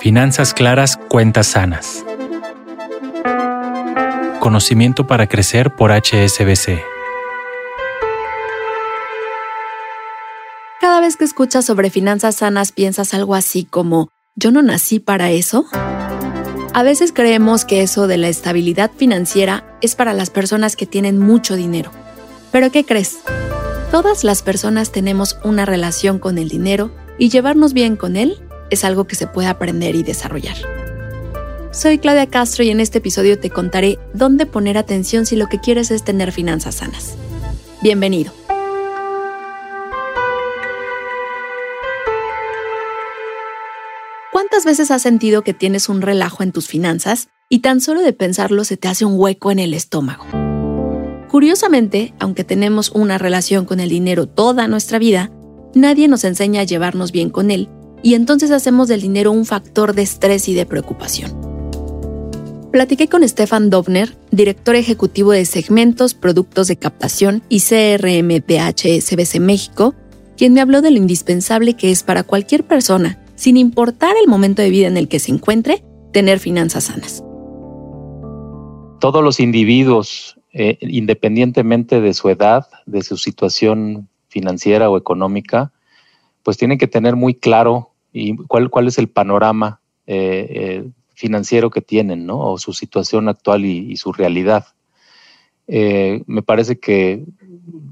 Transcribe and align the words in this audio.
Finanzas 0.00 0.52
claras, 0.52 0.96
cuentas 0.96 1.46
sanas. 1.46 2.04
Conocimiento 4.40 5.06
para 5.06 5.28
crecer 5.28 5.76
por 5.76 5.92
HSBC. 5.92 6.82
Cada 10.80 11.00
vez 11.00 11.16
que 11.16 11.24
escuchas 11.24 11.64
sobre 11.64 11.90
finanzas 11.90 12.34
sanas 12.34 12.72
piensas 12.72 13.14
algo 13.14 13.36
así 13.36 13.64
como, 13.64 14.08
¿yo 14.34 14.50
no 14.50 14.60
nací 14.62 14.98
para 14.98 15.30
eso? 15.30 15.66
A 16.74 16.82
veces 16.82 17.12
creemos 17.12 17.64
que 17.64 17.82
eso 17.82 18.08
de 18.08 18.16
la 18.16 18.28
estabilidad 18.28 18.90
financiera 18.90 19.64
es 19.82 19.94
para 19.94 20.14
las 20.14 20.30
personas 20.30 20.74
que 20.74 20.86
tienen 20.86 21.20
mucho 21.20 21.54
dinero. 21.54 21.92
Pero 22.50 22.72
¿qué 22.72 22.84
crees? 22.84 23.18
Todas 23.92 24.24
las 24.24 24.42
personas 24.42 24.90
tenemos 24.90 25.38
una 25.44 25.64
relación 25.64 26.18
con 26.18 26.38
el 26.38 26.48
dinero 26.48 26.90
y 27.18 27.28
llevarnos 27.28 27.72
bien 27.72 27.96
con 27.96 28.16
él 28.16 28.38
es 28.70 28.84
algo 28.84 29.04
que 29.04 29.16
se 29.16 29.26
puede 29.26 29.48
aprender 29.48 29.94
y 29.94 30.02
desarrollar. 30.02 30.56
Soy 31.72 31.98
Claudia 31.98 32.26
Castro 32.26 32.64
y 32.64 32.70
en 32.70 32.80
este 32.80 32.98
episodio 32.98 33.38
te 33.38 33.50
contaré 33.50 33.98
dónde 34.12 34.46
poner 34.46 34.76
atención 34.76 35.24
si 35.24 35.36
lo 35.36 35.48
que 35.48 35.58
quieres 35.58 35.90
es 35.90 36.04
tener 36.04 36.32
finanzas 36.32 36.76
sanas. 36.76 37.16
Bienvenido. 37.82 38.32
¿Cuántas 44.30 44.64
veces 44.64 44.90
has 44.90 45.02
sentido 45.02 45.42
que 45.42 45.54
tienes 45.54 45.88
un 45.88 46.02
relajo 46.02 46.42
en 46.42 46.52
tus 46.52 46.68
finanzas 46.68 47.28
y 47.48 47.60
tan 47.60 47.80
solo 47.80 48.02
de 48.02 48.12
pensarlo 48.12 48.64
se 48.64 48.76
te 48.76 48.88
hace 48.88 49.04
un 49.04 49.18
hueco 49.18 49.50
en 49.50 49.58
el 49.58 49.72
estómago? 49.72 50.24
Curiosamente, 51.30 52.12
aunque 52.18 52.44
tenemos 52.44 52.90
una 52.90 53.16
relación 53.16 53.64
con 53.64 53.80
el 53.80 53.88
dinero 53.88 54.26
toda 54.26 54.68
nuestra 54.68 54.98
vida, 54.98 55.30
nadie 55.74 56.08
nos 56.08 56.24
enseña 56.24 56.62
a 56.62 56.64
llevarnos 56.64 57.12
bien 57.12 57.30
con 57.30 57.50
él 57.50 57.68
y 58.02 58.14
entonces 58.14 58.50
hacemos 58.50 58.88
del 58.88 59.00
dinero 59.00 59.32
un 59.32 59.46
factor 59.46 59.94
de 59.94 60.02
estrés 60.02 60.48
y 60.48 60.54
de 60.54 60.66
preocupación. 60.66 61.52
Platiqué 62.72 63.06
con 63.06 63.26
Stefan 63.28 63.68
Dobner, 63.68 64.16
director 64.30 64.74
ejecutivo 64.76 65.32
de 65.32 65.44
segmentos, 65.44 66.14
productos 66.14 66.68
de 66.68 66.76
captación 66.76 67.42
y 67.50 67.60
CRM 67.60 68.28
de 68.46 68.60
HSBC 68.60 69.40
México, 69.40 69.94
quien 70.38 70.54
me 70.54 70.62
habló 70.62 70.80
de 70.80 70.90
lo 70.90 70.96
indispensable 70.96 71.74
que 71.74 71.90
es 71.90 72.02
para 72.02 72.22
cualquier 72.22 72.64
persona, 72.64 73.22
sin 73.34 73.58
importar 73.58 74.16
el 74.20 74.26
momento 74.26 74.62
de 74.62 74.70
vida 74.70 74.86
en 74.86 74.96
el 74.96 75.08
que 75.08 75.18
se 75.18 75.32
encuentre, 75.32 75.84
tener 76.12 76.38
finanzas 76.38 76.84
sanas. 76.84 77.22
Todos 79.00 79.22
los 79.22 79.38
individuos, 79.38 80.36
eh, 80.54 80.78
independientemente 80.80 82.00
de 82.00 82.14
su 82.14 82.30
edad, 82.30 82.66
de 82.86 83.02
su 83.02 83.18
situación 83.18 84.08
financiera 84.32 84.88
o 84.88 84.96
económica, 84.96 85.72
pues 86.42 86.56
tienen 86.56 86.78
que 86.78 86.88
tener 86.88 87.16
muy 87.16 87.34
claro 87.34 87.90
y 88.12 88.36
cuál, 88.36 88.70
cuál 88.70 88.88
es 88.88 88.98
el 88.98 89.08
panorama 89.08 89.80
eh, 90.06 90.46
eh, 90.50 90.90
financiero 91.14 91.70
que 91.70 91.82
tienen, 91.82 92.26
¿no? 92.26 92.40
O 92.40 92.58
su 92.58 92.72
situación 92.72 93.28
actual 93.28 93.64
y, 93.64 93.96
su 93.96 94.12
realidad. 94.12 94.66
Eh, 95.68 96.22
me 96.26 96.42
parece 96.42 96.80
que 96.80 97.24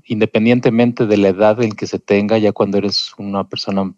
independientemente 0.06 1.06
de 1.06 1.16
la 1.18 1.28
edad 1.28 1.62
en 1.62 1.72
que 1.72 1.86
se 1.86 1.98
tenga, 1.98 2.38
ya 2.38 2.52
cuando 2.52 2.78
eres 2.78 3.12
una 3.18 3.44
persona 3.44 3.94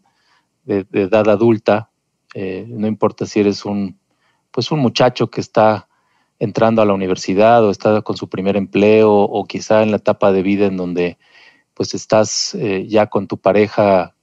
de, 0.64 0.84
edad 0.92 1.28
adulta, 1.30 1.90
no 2.34 2.86
importa 2.86 3.24
si 3.24 3.40
eres 3.40 3.64
un, 3.64 3.96
pues 4.50 4.70
un 4.70 4.80
muchacho 4.80 5.30
que 5.30 5.40
está 5.40 5.88
entrando 6.38 6.82
a 6.82 6.84
la 6.84 6.92
universidad 6.92 7.64
o 7.64 7.70
está 7.70 8.02
con 8.02 8.16
su 8.16 8.28
primer 8.28 8.56
empleo 8.56 9.12
o 9.12 9.44
quizá 9.44 9.82
en 9.82 9.92
la 9.92 9.98
etapa 9.98 10.32
de 10.32 10.42
vida 10.42 10.66
en 10.66 10.76
donde 10.76 11.16
pues 11.74 11.94
estás 11.94 12.56
ya 12.86 13.06
con 13.06 13.26
tu 13.26 13.38
pareja 13.38 14.14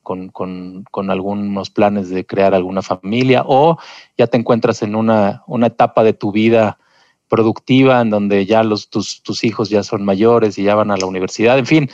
con, 0.91 1.09
algunos 1.11 1.69
planes 1.69 2.09
de 2.09 2.25
crear 2.25 2.53
alguna 2.53 2.81
familia 2.81 3.43
o 3.45 3.77
ya 4.17 4.27
te 4.27 4.37
encuentras 4.37 4.81
en 4.81 4.95
una, 4.95 5.43
etapa 5.63 6.03
de 6.03 6.13
tu 6.13 6.31
vida 6.31 6.79
productiva 7.27 8.01
en 8.01 8.09
donde 8.09 8.45
ya 8.45 8.63
los, 8.63 8.89
tus, 8.89 9.43
hijos 9.43 9.69
ya 9.69 9.83
son 9.83 10.03
mayores 10.03 10.57
y 10.57 10.63
ya 10.63 10.73
van 10.73 10.89
a 10.89 10.97
la 10.97 11.05
universidad, 11.05 11.59
en 11.59 11.67
fin, 11.67 11.89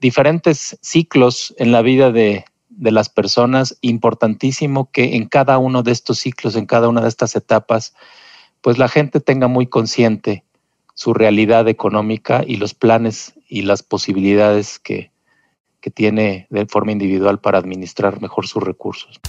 diferentes 0.00 0.78
ciclos 0.80 1.54
en 1.58 1.72
la 1.72 1.82
vida 1.82 2.12
de, 2.12 2.44
de 2.68 2.92
las 2.92 3.08
personas, 3.08 3.76
importantísimo 3.80 4.90
que 4.92 5.16
en 5.16 5.26
cada 5.26 5.58
uno 5.58 5.82
de 5.82 5.90
estos 5.90 6.18
ciclos, 6.18 6.54
en 6.54 6.66
cada 6.66 6.88
una 6.88 7.00
de 7.00 7.08
estas 7.08 7.34
etapas, 7.34 7.94
pues 8.60 8.78
la 8.78 8.88
gente 8.88 9.18
tenga 9.18 9.48
muy 9.48 9.66
consciente 9.66 10.44
su 10.98 11.14
realidad 11.14 11.68
económica 11.68 12.42
y 12.44 12.56
los 12.56 12.74
planes 12.74 13.32
y 13.48 13.62
las 13.62 13.84
posibilidades 13.84 14.80
que, 14.80 15.12
que 15.80 15.92
tiene 15.92 16.48
de 16.50 16.66
forma 16.66 16.90
individual 16.90 17.38
para 17.38 17.58
administrar 17.58 18.20
mejor 18.20 18.48
sus 18.48 18.64
recursos. 18.64 19.20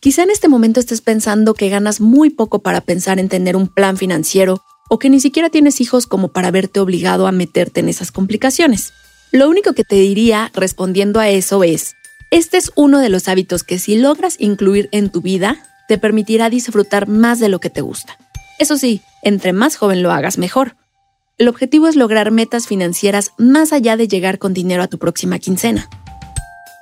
Quizá 0.00 0.22
en 0.22 0.30
este 0.30 0.48
momento 0.48 0.80
estés 0.80 1.02
pensando 1.02 1.52
que 1.52 1.68
ganas 1.68 2.00
muy 2.00 2.30
poco 2.30 2.60
para 2.60 2.80
pensar 2.80 3.18
en 3.18 3.28
tener 3.28 3.54
un 3.54 3.68
plan 3.68 3.98
financiero 3.98 4.62
o 4.88 4.98
que 4.98 5.10
ni 5.10 5.20
siquiera 5.20 5.50
tienes 5.50 5.82
hijos 5.82 6.06
como 6.06 6.28
para 6.28 6.50
verte 6.50 6.80
obligado 6.80 7.26
a 7.26 7.32
meterte 7.32 7.80
en 7.80 7.90
esas 7.90 8.10
complicaciones. 8.10 8.94
Lo 9.30 9.46
único 9.50 9.74
que 9.74 9.84
te 9.84 9.96
diría 9.96 10.50
respondiendo 10.54 11.20
a 11.20 11.28
eso 11.28 11.64
es, 11.64 11.96
este 12.30 12.56
es 12.56 12.72
uno 12.76 13.00
de 13.00 13.10
los 13.10 13.28
hábitos 13.28 13.62
que 13.62 13.78
si 13.78 13.98
logras 13.98 14.36
incluir 14.38 14.88
en 14.92 15.12
tu 15.12 15.20
vida, 15.20 15.62
te 15.86 15.98
permitirá 15.98 16.48
disfrutar 16.48 17.08
más 17.08 17.40
de 17.40 17.50
lo 17.50 17.60
que 17.60 17.68
te 17.68 17.82
gusta. 17.82 18.16
Eso 18.58 18.76
sí, 18.76 19.02
entre 19.22 19.52
más 19.52 19.76
joven 19.76 20.02
lo 20.02 20.10
hagas, 20.10 20.36
mejor, 20.36 20.77
el 21.38 21.46
objetivo 21.46 21.86
es 21.86 21.94
lograr 21.94 22.32
metas 22.32 22.66
financieras 22.66 23.32
más 23.38 23.72
allá 23.72 23.96
de 23.96 24.08
llegar 24.08 24.40
con 24.40 24.52
dinero 24.52 24.82
a 24.82 24.88
tu 24.88 24.98
próxima 24.98 25.38
quincena. 25.38 25.88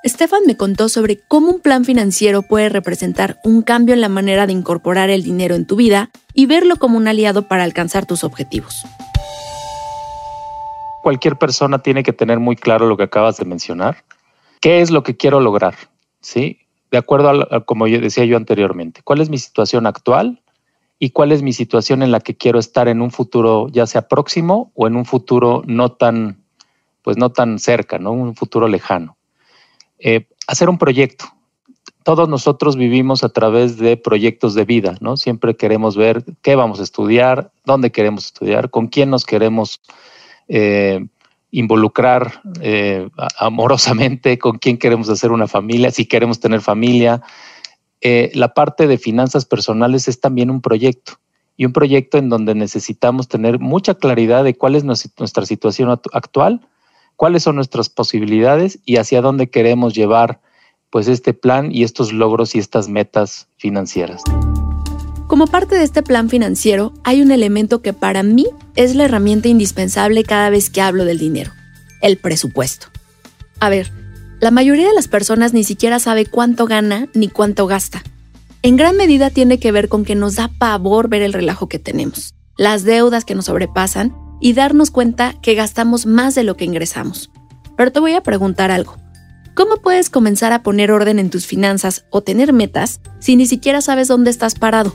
Stefan 0.04 0.42
me 0.46 0.56
contó 0.56 0.88
sobre 0.88 1.20
cómo 1.28 1.50
un 1.50 1.60
plan 1.60 1.84
financiero 1.84 2.42
puede 2.42 2.70
representar 2.70 3.38
un 3.44 3.60
cambio 3.60 3.94
en 3.94 4.00
la 4.00 4.08
manera 4.08 4.46
de 4.46 4.54
incorporar 4.54 5.10
el 5.10 5.22
dinero 5.22 5.56
en 5.56 5.66
tu 5.66 5.76
vida 5.76 6.10
y 6.32 6.46
verlo 6.46 6.76
como 6.76 6.96
un 6.96 7.06
aliado 7.06 7.48
para 7.48 7.64
alcanzar 7.64 8.06
tus 8.06 8.24
objetivos. 8.24 8.84
Cualquier 11.02 11.36
persona 11.36 11.82
tiene 11.82 12.02
que 12.02 12.12
tener 12.12 12.38
muy 12.38 12.56
claro 12.56 12.86
lo 12.86 12.96
que 12.96 13.02
acabas 13.02 13.36
de 13.36 13.44
mencionar. 13.44 14.04
¿Qué 14.60 14.80
es 14.80 14.90
lo 14.90 15.02
que 15.02 15.16
quiero 15.16 15.40
lograr? 15.40 15.74
¿Sí? 16.20 16.60
De 16.90 16.98
acuerdo 16.98 17.46
a, 17.50 17.64
como 17.64 17.88
yo 17.88 18.00
decía 18.00 18.24
yo 18.24 18.36
anteriormente, 18.36 19.02
¿cuál 19.04 19.20
es 19.20 19.28
mi 19.28 19.38
situación 19.38 19.86
actual? 19.86 20.40
Y 20.98 21.10
cuál 21.10 21.32
es 21.32 21.42
mi 21.42 21.52
situación 21.52 22.02
en 22.02 22.10
la 22.10 22.20
que 22.20 22.36
quiero 22.36 22.58
estar 22.58 22.88
en 22.88 23.02
un 23.02 23.10
futuro, 23.10 23.68
ya 23.68 23.86
sea 23.86 24.08
próximo 24.08 24.72
o 24.74 24.86
en 24.86 24.96
un 24.96 25.04
futuro 25.04 25.62
no 25.66 25.92
tan, 25.92 26.38
pues 27.02 27.16
no 27.16 27.30
tan 27.32 27.58
cerca, 27.58 27.98
¿no? 27.98 28.12
Un 28.12 28.34
futuro 28.34 28.66
lejano. 28.68 29.16
Eh, 29.98 30.26
hacer 30.46 30.68
un 30.70 30.78
proyecto. 30.78 31.26
Todos 32.02 32.28
nosotros 32.28 32.76
vivimos 32.76 33.24
a 33.24 33.28
través 33.28 33.78
de 33.78 33.96
proyectos 33.96 34.54
de 34.54 34.64
vida, 34.64 34.96
¿no? 35.00 35.16
Siempre 35.16 35.56
queremos 35.56 35.96
ver 35.96 36.24
qué 36.40 36.54
vamos 36.54 36.80
a 36.80 36.84
estudiar, 36.84 37.50
dónde 37.64 37.90
queremos 37.90 38.26
estudiar, 38.26 38.70
con 38.70 38.86
quién 38.86 39.10
nos 39.10 39.24
queremos 39.24 39.80
eh, 40.48 41.04
involucrar 41.50 42.42
eh, 42.60 43.08
amorosamente, 43.38 44.38
con 44.38 44.58
quién 44.58 44.78
queremos 44.78 45.08
hacer 45.08 45.32
una 45.32 45.48
familia, 45.48 45.90
si 45.90 46.06
queremos 46.06 46.38
tener 46.38 46.60
familia, 46.60 47.22
eh, 48.00 48.30
la 48.34 48.54
parte 48.54 48.86
de 48.86 48.98
finanzas 48.98 49.44
personales 49.44 50.08
es 50.08 50.20
también 50.20 50.50
un 50.50 50.60
proyecto 50.60 51.14
y 51.56 51.64
un 51.64 51.72
proyecto 51.72 52.18
en 52.18 52.28
donde 52.28 52.54
necesitamos 52.54 53.28
tener 53.28 53.58
mucha 53.58 53.94
claridad 53.94 54.44
de 54.44 54.56
cuál 54.56 54.74
es 54.74 54.84
nuestra 54.84 55.46
situación 55.46 55.90
actual, 56.12 56.60
cuáles 57.16 57.42
son 57.42 57.56
nuestras 57.56 57.88
posibilidades 57.88 58.78
y 58.84 58.96
hacia 58.96 59.22
dónde 59.22 59.48
queremos 59.48 59.94
llevar 59.94 60.40
pues 60.90 61.08
este 61.08 61.34
plan 61.34 61.72
y 61.72 61.82
estos 61.82 62.12
logros 62.12 62.54
y 62.54 62.58
estas 62.58 62.88
metas 62.88 63.48
financieras. 63.56 64.22
Como 65.26 65.48
parte 65.48 65.76
de 65.76 65.82
este 65.82 66.02
plan 66.02 66.28
financiero, 66.28 66.92
hay 67.02 67.20
un 67.20 67.32
elemento 67.32 67.82
que 67.82 67.92
para 67.92 68.22
mí 68.22 68.46
es 68.76 68.94
la 68.94 69.04
herramienta 69.04 69.48
indispensable 69.48 70.22
cada 70.22 70.50
vez 70.50 70.70
que 70.70 70.80
hablo 70.80 71.04
del 71.04 71.18
dinero, 71.18 71.50
el 72.00 72.16
presupuesto. 72.16 72.86
A 73.58 73.68
ver, 73.68 73.90
la 74.40 74.50
mayoría 74.50 74.88
de 74.88 74.94
las 74.94 75.08
personas 75.08 75.54
ni 75.54 75.64
siquiera 75.64 75.98
sabe 75.98 76.26
cuánto 76.26 76.66
gana 76.66 77.08
ni 77.14 77.28
cuánto 77.28 77.66
gasta. 77.66 78.02
En 78.62 78.76
gran 78.76 78.96
medida 78.96 79.30
tiene 79.30 79.58
que 79.58 79.72
ver 79.72 79.88
con 79.88 80.04
que 80.04 80.14
nos 80.14 80.34
da 80.34 80.50
pavor 80.58 81.08
ver 81.08 81.22
el 81.22 81.32
relajo 81.32 81.68
que 81.68 81.78
tenemos, 81.78 82.34
las 82.58 82.84
deudas 82.84 83.24
que 83.24 83.34
nos 83.34 83.46
sobrepasan 83.46 84.14
y 84.40 84.52
darnos 84.52 84.90
cuenta 84.90 85.34
que 85.40 85.54
gastamos 85.54 86.04
más 86.04 86.34
de 86.34 86.44
lo 86.44 86.56
que 86.56 86.66
ingresamos. 86.66 87.30
Pero 87.76 87.92
te 87.92 88.00
voy 88.00 88.12
a 88.12 88.22
preguntar 88.22 88.70
algo. 88.70 88.96
¿Cómo 89.54 89.78
puedes 89.78 90.10
comenzar 90.10 90.52
a 90.52 90.62
poner 90.62 90.92
orden 90.92 91.18
en 91.18 91.30
tus 91.30 91.46
finanzas 91.46 92.04
o 92.10 92.20
tener 92.20 92.52
metas 92.52 93.00
si 93.20 93.36
ni 93.36 93.46
siquiera 93.46 93.80
sabes 93.80 94.08
dónde 94.08 94.30
estás 94.30 94.54
parado? 94.54 94.94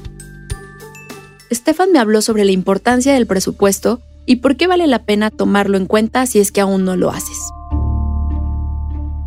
Stefan 1.51 1.91
me 1.91 1.99
habló 1.99 2.21
sobre 2.21 2.45
la 2.45 2.51
importancia 2.51 3.13
del 3.13 3.25
presupuesto 3.25 4.01
y 4.27 4.37
por 4.37 4.57
qué 4.57 4.67
vale 4.67 4.85
la 4.85 5.03
pena 5.03 5.31
tomarlo 5.31 5.77
en 5.77 5.87
cuenta 5.87 6.27
si 6.27 6.39
es 6.39 6.51
que 6.51 6.61
aún 6.61 6.85
no 6.85 6.95
lo 6.95 7.09
haces. 7.09 7.37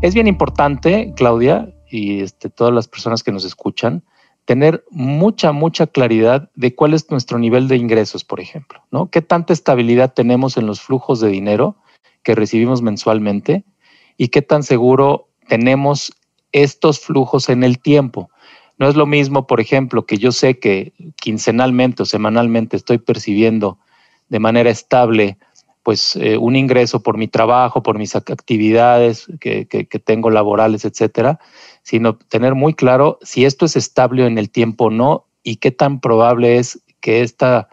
Es 0.04 0.12
bien 0.12 0.26
importante, 0.26 1.14
Claudia, 1.16 1.74
y 1.90 2.20
este, 2.20 2.50
todas 2.50 2.74
las 2.74 2.88
personas 2.88 3.22
que 3.22 3.32
nos 3.32 3.46
escuchan, 3.46 4.02
tener 4.44 4.84
mucha, 4.90 5.50
mucha 5.52 5.86
claridad 5.86 6.50
de 6.54 6.74
cuál 6.74 6.92
es 6.92 7.10
nuestro 7.10 7.38
nivel 7.38 7.68
de 7.68 7.78
ingresos, 7.78 8.22
por 8.22 8.38
ejemplo, 8.38 8.82
¿no? 8.90 9.08
¿Qué 9.08 9.22
tanta 9.22 9.54
estabilidad 9.54 10.12
tenemos 10.12 10.58
en 10.58 10.66
los 10.66 10.82
flujos 10.82 11.20
de 11.20 11.30
dinero 11.30 11.76
que 12.22 12.34
recibimos 12.34 12.82
mensualmente 12.82 13.64
y 14.18 14.28
qué 14.28 14.42
tan 14.42 14.62
seguro 14.62 15.30
tenemos 15.48 16.12
estos 16.52 17.00
flujos 17.00 17.48
en 17.48 17.64
el 17.64 17.78
tiempo. 17.78 18.28
No 18.76 18.88
es 18.88 18.96
lo 18.96 19.06
mismo, 19.06 19.46
por 19.46 19.58
ejemplo, 19.58 20.04
que 20.04 20.18
yo 20.18 20.32
sé 20.32 20.58
que 20.58 20.92
quincenalmente 21.16 22.02
o 22.02 22.04
semanalmente 22.04 22.76
estoy 22.76 22.98
percibiendo 22.98 23.78
de 24.28 24.38
manera 24.38 24.68
estable 24.68 25.38
pues 25.84 26.16
eh, 26.16 26.38
un 26.38 26.56
ingreso 26.56 27.02
por 27.02 27.18
mi 27.18 27.28
trabajo, 27.28 27.82
por 27.82 27.98
mis 27.98 28.16
actividades 28.16 29.26
que, 29.38 29.66
tengo 30.02 30.30
laborales, 30.30 30.86
etcétera, 30.86 31.38
sino 31.82 32.16
tener 32.16 32.54
muy 32.54 32.72
claro 32.72 33.18
si 33.20 33.44
esto 33.44 33.66
es 33.66 33.76
estable 33.76 34.26
en 34.26 34.38
el 34.38 34.50
tiempo 34.50 34.86
o 34.86 34.90
no 34.90 35.26
y 35.42 35.56
qué 35.56 35.70
tan 35.70 36.00
probable 36.00 36.56
es 36.56 36.82
que 37.00 37.20
esta, 37.20 37.68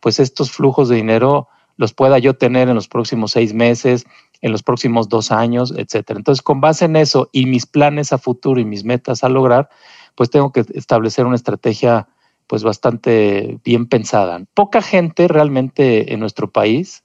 pues 0.00 0.20
estos 0.20 0.52
flujos 0.52 0.90
de 0.90 0.96
dinero 0.96 1.48
los 1.78 1.94
pueda 1.94 2.18
yo 2.18 2.34
tener 2.34 2.68
en 2.68 2.74
los 2.74 2.86
próximos 2.86 3.32
seis 3.32 3.54
meses, 3.54 4.04
en 4.42 4.52
los 4.52 4.62
próximos 4.62 5.08
dos 5.08 5.32
años, 5.32 5.72
etcétera. 5.74 6.18
Entonces, 6.18 6.42
con 6.42 6.60
base 6.60 6.84
en 6.84 6.96
eso 6.96 7.30
y 7.32 7.46
mis 7.46 7.64
planes 7.64 8.12
a 8.12 8.18
futuro 8.18 8.60
y 8.60 8.66
mis 8.66 8.84
metas 8.84 9.24
a 9.24 9.30
lograr, 9.30 9.70
pues 10.14 10.28
tengo 10.28 10.52
que 10.52 10.66
establecer 10.74 11.24
una 11.24 11.36
estrategia 11.36 12.08
pues 12.46 12.62
bastante 12.62 13.58
bien 13.64 13.86
pensada. 13.86 14.44
Poca 14.52 14.82
gente 14.82 15.28
realmente 15.28 16.12
en 16.12 16.20
nuestro 16.20 16.50
país 16.50 17.04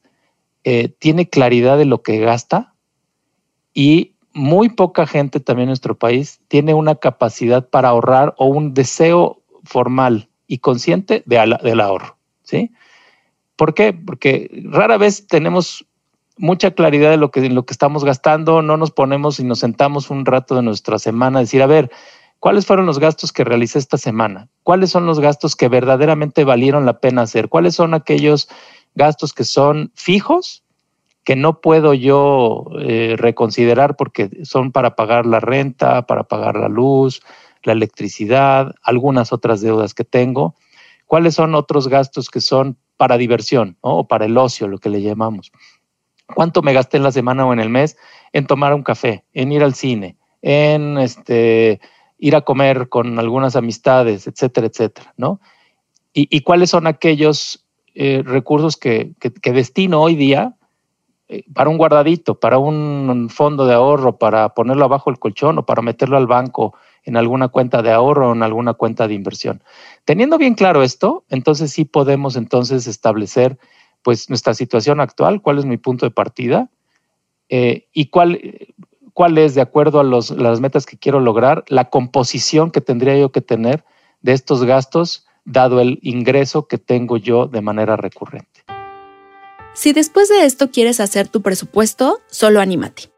eh, 0.64 0.90
tiene 1.00 1.30
claridad 1.30 1.78
de 1.78 1.86
lo 1.86 2.02
que 2.02 2.20
gasta 2.20 2.74
y 3.74 4.16
muy 4.34 4.70
poca 4.70 5.08
gente 5.08 5.40
también 5.40 5.68
en 5.68 5.70
nuestro 5.70 5.98
país 5.98 6.40
tiene 6.48 6.74
una 6.74 6.96
capacidad 6.96 7.68
para 7.68 7.90
ahorrar 7.90 8.36
o 8.38 8.46
un 8.46 8.74
deseo 8.74 9.42
formal 9.64 10.30
y 10.48 10.60
consciente 10.60 11.24
de, 11.26 11.58
del 11.64 11.80
ahorro. 11.80 12.18
¿sí? 12.44 12.72
¿Por 13.56 13.74
qué? 13.74 13.94
Porque 13.94 14.50
rara 14.66 14.98
vez 14.98 15.28
tenemos 15.28 15.86
mucha 16.38 16.72
claridad 16.72 17.12
de 17.12 17.18
lo 17.18 17.32
que, 17.32 17.48
lo 17.50 17.66
que 17.66 17.74
estamos 17.74 18.06
gastando, 18.06 18.62
no 18.62 18.78
nos 18.78 18.92
ponemos 18.92 19.40
y 19.40 19.44
nos 19.44 19.60
sentamos 19.60 20.10
un 20.10 20.26
rato 20.26 20.56
de 20.56 20.64
nuestra 20.64 20.98
semana 20.98 21.40
a 21.40 21.42
decir, 21.42 21.62
a 21.62 21.68
ver, 21.68 21.92
¿cuáles 22.40 22.66
fueron 22.66 22.86
los 22.86 23.00
gastos 23.00 23.34
que 23.34 23.44
realicé 23.44 23.78
esta 23.78 23.98
semana? 23.98 24.48
¿Cuáles 24.64 24.90
son 24.90 25.06
los 25.06 25.20
gastos 25.20 25.56
que 25.56 25.68
verdaderamente 25.68 26.46
valieron 26.46 26.86
la 26.86 27.00
pena 27.00 27.24
hacer? 27.24 27.50
¿Cuáles 27.50 27.76
son 27.76 27.94
aquellos 27.94 28.50
gastos 28.96 29.34
que 29.34 29.44
son 29.44 29.92
fijos, 29.96 30.64
que 31.24 31.36
no 31.36 31.62
puedo 31.62 31.94
yo 31.94 32.66
eh, 32.80 33.16
reconsiderar 33.18 33.96
porque 33.96 34.30
son 34.44 34.72
para 34.72 34.96
pagar 34.96 35.26
la 35.26 35.40
renta, 35.40 36.06
para 36.08 36.24
pagar 36.24 36.56
la 36.56 36.70
luz, 36.70 37.22
la 37.64 37.74
electricidad, 37.74 38.74
algunas 38.82 39.32
otras 39.34 39.62
deudas 39.62 39.94
que 39.94 40.04
tengo. 40.04 40.56
¿Cuáles 41.06 41.36
son 41.36 41.56
otros 41.56 41.88
gastos 41.88 42.30
que 42.30 42.42
son 42.42 42.78
para 42.98 43.18
diversión 43.18 43.78
o 43.82 44.08
para 44.08 44.26
el 44.26 44.38
ocio, 44.38 44.68
lo 44.68 44.78
que 44.78 44.90
le 44.90 45.02
llamamos? 45.02 45.52
¿Cuánto 46.34 46.62
me 46.62 46.74
gasté 46.74 46.98
en 46.98 47.04
la 47.04 47.12
semana 47.12 47.46
o 47.46 47.54
en 47.54 47.60
el 47.60 47.70
mes 47.70 47.98
en 48.34 48.46
tomar 48.46 48.74
un 48.74 48.84
café, 48.84 49.24
en 49.34 49.52
ir 49.52 49.64
al 49.64 49.74
cine, 49.74 50.18
en 50.42 50.98
este, 50.98 51.80
ir 52.20 52.36
a 52.36 52.42
comer 52.42 52.90
con 52.90 53.18
algunas 53.18 53.56
amistades, 53.56 54.28
etcétera, 54.28 54.68
etcétera, 54.68 55.14
¿no? 55.18 55.40
¿Y, 56.12 56.42
cuáles 56.42 56.72
son 56.72 56.86
aquellos 56.86 57.66
eh, 57.96 58.24
recursos 58.26 58.78
que, 58.78 59.14
destino 59.44 60.02
hoy 60.02 60.16
día 60.16 60.56
eh, 61.28 61.44
para 61.54 61.70
un 61.70 61.78
guardadito, 61.78 62.40
para 62.40 62.58
un 62.58 63.30
fondo 63.30 63.66
de 63.66 63.74
ahorro, 63.74 64.18
para 64.18 64.50
ponerlo 64.50 64.86
abajo 64.86 65.10
el 65.10 65.20
colchón 65.20 65.58
o 65.58 65.66
para 65.66 65.82
meterlo 65.82 66.18
al 66.18 66.28
banco 66.28 66.76
en 67.04 67.18
alguna 67.18 67.48
cuenta 67.48 67.82
de 67.82 67.92
ahorro 67.92 68.30
o 68.30 68.34
en 68.34 68.44
alguna 68.44 68.74
cuenta 68.74 69.08
de 69.08 69.14
inversión. 69.14 69.64
Teniendo 70.06 70.38
bien 70.38 70.56
claro 70.56 70.84
esto, 70.84 71.24
entonces 71.30 71.72
sí 71.72 71.86
podemos 71.86 72.36
entonces 72.36 72.88
establecer 72.88 73.58
pues 74.02 74.30
nuestra 74.30 74.54
situación 74.54 75.02
actual, 75.02 75.42
cuál 75.42 75.60
es 75.60 75.66
mi 75.66 75.78
punto 75.78 76.06
de 76.06 76.12
partida 76.12 76.70
eh, 77.50 77.88
y 77.94 78.06
cuál, 78.06 78.40
cuál 79.14 79.38
es, 79.38 79.56
de 79.56 79.62
acuerdo 79.62 80.00
a 80.00 80.04
las 80.04 80.60
metas 80.62 80.86
que 80.86 80.98
quiero 80.98 81.20
lograr, 81.20 81.64
la 81.68 81.90
composición 81.90 82.72
que 82.72 82.82
tendría 82.82 83.18
yo 83.18 83.32
que 83.32 83.42
tener 83.42 83.84
de 84.22 84.34
estos 84.34 84.64
gastos 84.64 85.26
dado 85.50 85.82
el 85.82 86.00
ingreso 86.02 86.68
que 86.68 86.78
tengo 86.78 87.18
yo 87.18 87.48
de 87.48 87.62
manera 87.62 87.96
recurrente. 87.96 88.64
Si 89.74 89.94
después 89.94 90.30
de 90.30 90.46
esto 90.46 90.72
quieres 90.72 91.00
hacer 91.00 91.28
tu 91.28 91.42
presupuesto, 91.42 92.22
solo 92.28 92.60
anímate. 92.60 93.12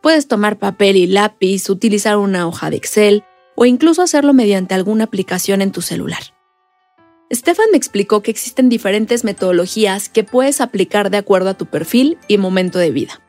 Puedes 0.00 0.28
tomar 0.28 0.58
papel 0.58 0.96
y 0.96 1.06
lápiz, 1.06 1.68
utilizar 1.70 2.16
una 2.16 2.46
hoja 2.46 2.70
de 2.70 2.76
Excel 2.76 3.24
o 3.56 3.66
incluso 3.66 4.02
hacerlo 4.02 4.32
mediante 4.32 4.74
alguna 4.74 5.04
aplicación 5.04 5.60
en 5.62 5.72
tu 5.72 5.82
celular. 5.82 6.22
Stefan 7.32 7.66
me 7.72 7.76
explicó 7.76 8.22
que 8.22 8.30
existen 8.30 8.68
diferentes 8.68 9.22
metodologías 9.22 10.08
que 10.08 10.24
puedes 10.24 10.60
aplicar 10.60 11.10
de 11.10 11.18
acuerdo 11.18 11.50
a 11.50 11.54
tu 11.54 11.66
perfil 11.66 12.16
y 12.26 12.38
momento 12.38 12.78
de 12.78 12.90
vida. 12.90 13.20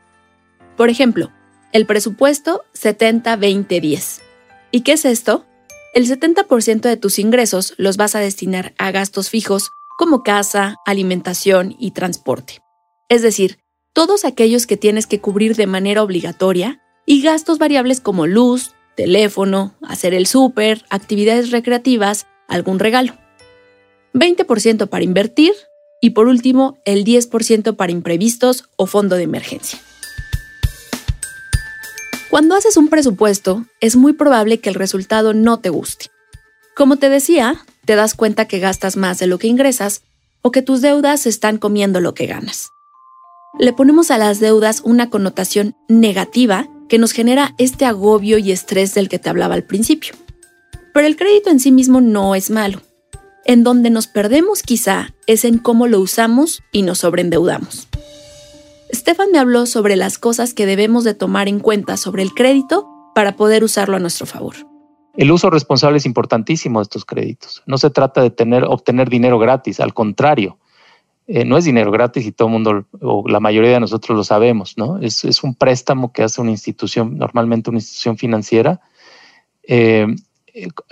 Por 0.76 0.88
ejemplo, 0.88 1.30
el 1.72 1.84
presupuesto 1.84 2.64
70-20-10. 2.74 4.22
¿Y 4.70 4.80
qué 4.80 4.92
es 4.92 5.04
esto? 5.04 5.44
El 5.92 6.06
70% 6.06 6.82
de 6.82 6.96
tus 6.96 7.18
ingresos 7.18 7.74
los 7.76 7.96
vas 7.96 8.14
a 8.14 8.20
destinar 8.20 8.74
a 8.78 8.92
gastos 8.92 9.28
fijos 9.28 9.70
como 9.98 10.22
casa, 10.22 10.76
alimentación 10.86 11.74
y 11.80 11.90
transporte. 11.90 12.60
Es 13.08 13.22
decir, 13.22 13.58
todos 13.92 14.24
aquellos 14.24 14.68
que 14.68 14.76
tienes 14.76 15.08
que 15.08 15.20
cubrir 15.20 15.56
de 15.56 15.66
manera 15.66 16.04
obligatoria 16.04 16.80
y 17.06 17.22
gastos 17.22 17.58
variables 17.58 18.00
como 18.00 18.28
luz, 18.28 18.70
teléfono, 18.96 19.74
hacer 19.82 20.14
el 20.14 20.26
súper, 20.26 20.84
actividades 20.90 21.50
recreativas, 21.50 22.28
algún 22.46 22.78
regalo. 22.78 23.14
20% 24.14 24.88
para 24.88 25.04
invertir 25.04 25.54
y 26.00 26.10
por 26.10 26.28
último 26.28 26.78
el 26.84 27.04
10% 27.04 27.74
para 27.74 27.90
imprevistos 27.90 28.68
o 28.76 28.86
fondo 28.86 29.16
de 29.16 29.24
emergencia. 29.24 29.80
Cuando 32.30 32.54
haces 32.54 32.76
un 32.76 32.86
presupuesto, 32.86 33.66
es 33.80 33.96
muy 33.96 34.12
probable 34.12 34.60
que 34.60 34.68
el 34.68 34.76
resultado 34.76 35.34
no 35.34 35.58
te 35.58 35.68
guste. 35.68 36.06
Como 36.76 36.96
te 36.96 37.08
decía, 37.08 37.64
te 37.84 37.96
das 37.96 38.14
cuenta 38.14 38.46
que 38.46 38.60
gastas 38.60 38.96
más 38.96 39.18
de 39.18 39.26
lo 39.26 39.38
que 39.38 39.48
ingresas 39.48 40.02
o 40.40 40.52
que 40.52 40.62
tus 40.62 40.80
deudas 40.80 41.26
están 41.26 41.58
comiendo 41.58 42.00
lo 42.00 42.14
que 42.14 42.26
ganas. 42.26 42.70
Le 43.58 43.72
ponemos 43.72 44.12
a 44.12 44.18
las 44.18 44.38
deudas 44.38 44.80
una 44.84 45.10
connotación 45.10 45.74
negativa 45.88 46.68
que 46.88 46.98
nos 46.98 47.10
genera 47.10 47.52
este 47.58 47.84
agobio 47.84 48.38
y 48.38 48.52
estrés 48.52 48.94
del 48.94 49.08
que 49.08 49.18
te 49.18 49.28
hablaba 49.28 49.56
al 49.56 49.64
principio. 49.64 50.14
Pero 50.94 51.08
el 51.08 51.16
crédito 51.16 51.50
en 51.50 51.58
sí 51.58 51.72
mismo 51.72 52.00
no 52.00 52.36
es 52.36 52.48
malo. 52.48 52.80
En 53.44 53.64
donde 53.64 53.90
nos 53.90 54.06
perdemos 54.06 54.62
quizá 54.62 55.14
es 55.26 55.44
en 55.44 55.58
cómo 55.58 55.88
lo 55.88 55.98
usamos 55.98 56.62
y 56.70 56.82
nos 56.82 56.98
sobreendeudamos. 56.98 57.88
Stefan 58.94 59.30
me 59.32 59.38
habló 59.38 59.66
sobre 59.66 59.96
las 59.96 60.18
cosas 60.18 60.54
que 60.54 60.66
debemos 60.66 61.04
de 61.04 61.14
tomar 61.14 61.48
en 61.48 61.60
cuenta 61.60 61.96
sobre 61.96 62.22
el 62.22 62.32
crédito 62.32 62.88
para 63.14 63.36
poder 63.36 63.64
usarlo 63.64 63.96
a 63.96 64.00
nuestro 64.00 64.26
favor. 64.26 64.56
El 65.16 65.32
uso 65.32 65.50
responsable 65.50 65.98
es 65.98 66.06
importantísimo 66.06 66.78
de 66.78 66.84
estos 66.84 67.04
créditos. 67.04 67.62
No 67.66 67.78
se 67.78 67.90
trata 67.90 68.22
de 68.22 68.30
tener, 68.30 68.64
obtener 68.64 69.08
dinero 69.08 69.38
gratis, 69.38 69.80
al 69.80 69.92
contrario, 69.92 70.58
eh, 71.32 71.44
no 71.44 71.56
es 71.56 71.64
dinero 71.64 71.92
gratis 71.92 72.26
y 72.26 72.32
todo 72.32 72.48
el 72.48 72.52
mundo, 72.52 72.86
o 73.00 73.22
la 73.28 73.38
mayoría 73.38 73.70
de 73.70 73.78
nosotros 73.78 74.16
lo 74.16 74.24
sabemos, 74.24 74.76
¿no? 74.76 74.98
Es, 74.98 75.44
un 75.44 75.54
préstamo 75.54 76.12
que 76.12 76.24
hace 76.24 76.40
una 76.40 76.50
institución, 76.50 77.18
normalmente 77.18 77.70
una 77.70 77.78
institución 77.78 78.18
financiera, 78.18 78.80
eh, 79.62 80.08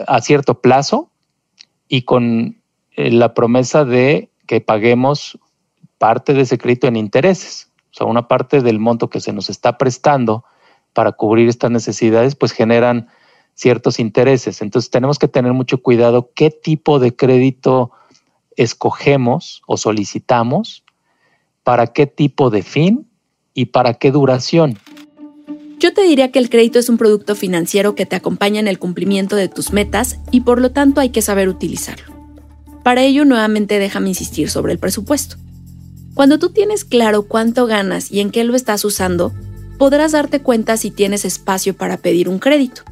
a 0.06 0.20
cierto 0.20 0.60
plazo 0.60 1.10
y 1.88 2.02
con 2.02 2.62
eh, 2.92 3.10
la 3.10 3.34
promesa 3.34 3.84
de 3.84 4.30
que 4.46 4.60
paguemos 4.60 5.40
parte 5.98 6.34
de 6.34 6.42
ese 6.42 6.56
crédito 6.56 6.86
en 6.86 6.94
intereses. 6.94 7.67
Sea, 7.98 8.06
una 8.06 8.28
parte 8.28 8.60
del 8.60 8.78
monto 8.78 9.10
que 9.10 9.20
se 9.20 9.32
nos 9.32 9.50
está 9.50 9.76
prestando 9.76 10.44
para 10.92 11.12
cubrir 11.12 11.48
estas 11.48 11.72
necesidades, 11.72 12.36
pues 12.36 12.52
generan 12.52 13.08
ciertos 13.54 13.98
intereses. 13.98 14.62
Entonces 14.62 14.88
tenemos 14.90 15.18
que 15.18 15.26
tener 15.26 15.52
mucho 15.52 15.82
cuidado 15.82 16.30
qué 16.34 16.50
tipo 16.50 17.00
de 17.00 17.16
crédito 17.16 17.90
escogemos 18.56 19.62
o 19.66 19.76
solicitamos, 19.76 20.84
para 21.64 21.88
qué 21.88 22.06
tipo 22.06 22.50
de 22.50 22.62
fin 22.62 23.08
y 23.52 23.66
para 23.66 23.94
qué 23.94 24.12
duración. 24.12 24.78
Yo 25.80 25.92
te 25.92 26.02
diría 26.02 26.30
que 26.30 26.38
el 26.38 26.50
crédito 26.50 26.78
es 26.78 26.88
un 26.88 26.98
producto 26.98 27.34
financiero 27.34 27.96
que 27.96 28.06
te 28.06 28.16
acompaña 28.16 28.60
en 28.60 28.68
el 28.68 28.78
cumplimiento 28.78 29.34
de 29.34 29.48
tus 29.48 29.72
metas 29.72 30.18
y 30.30 30.42
por 30.42 30.60
lo 30.60 30.70
tanto 30.70 31.00
hay 31.00 31.10
que 31.10 31.22
saber 31.22 31.48
utilizarlo. 31.48 32.14
Para 32.84 33.02
ello, 33.02 33.24
nuevamente 33.24 33.78
déjame 33.78 34.08
insistir 34.08 34.50
sobre 34.50 34.72
el 34.72 34.78
presupuesto. 34.78 35.36
Cuando 36.18 36.40
tú 36.40 36.50
tienes 36.50 36.84
claro 36.84 37.28
cuánto 37.28 37.66
ganas 37.66 38.10
y 38.10 38.18
en 38.18 38.32
qué 38.32 38.42
lo 38.42 38.56
estás 38.56 38.84
usando, 38.84 39.32
podrás 39.78 40.10
darte 40.10 40.42
cuenta 40.42 40.76
si 40.76 40.90
tienes 40.90 41.24
espacio 41.24 41.76
para 41.76 41.96
pedir 41.96 42.28
un 42.28 42.40
crédito. 42.40 42.82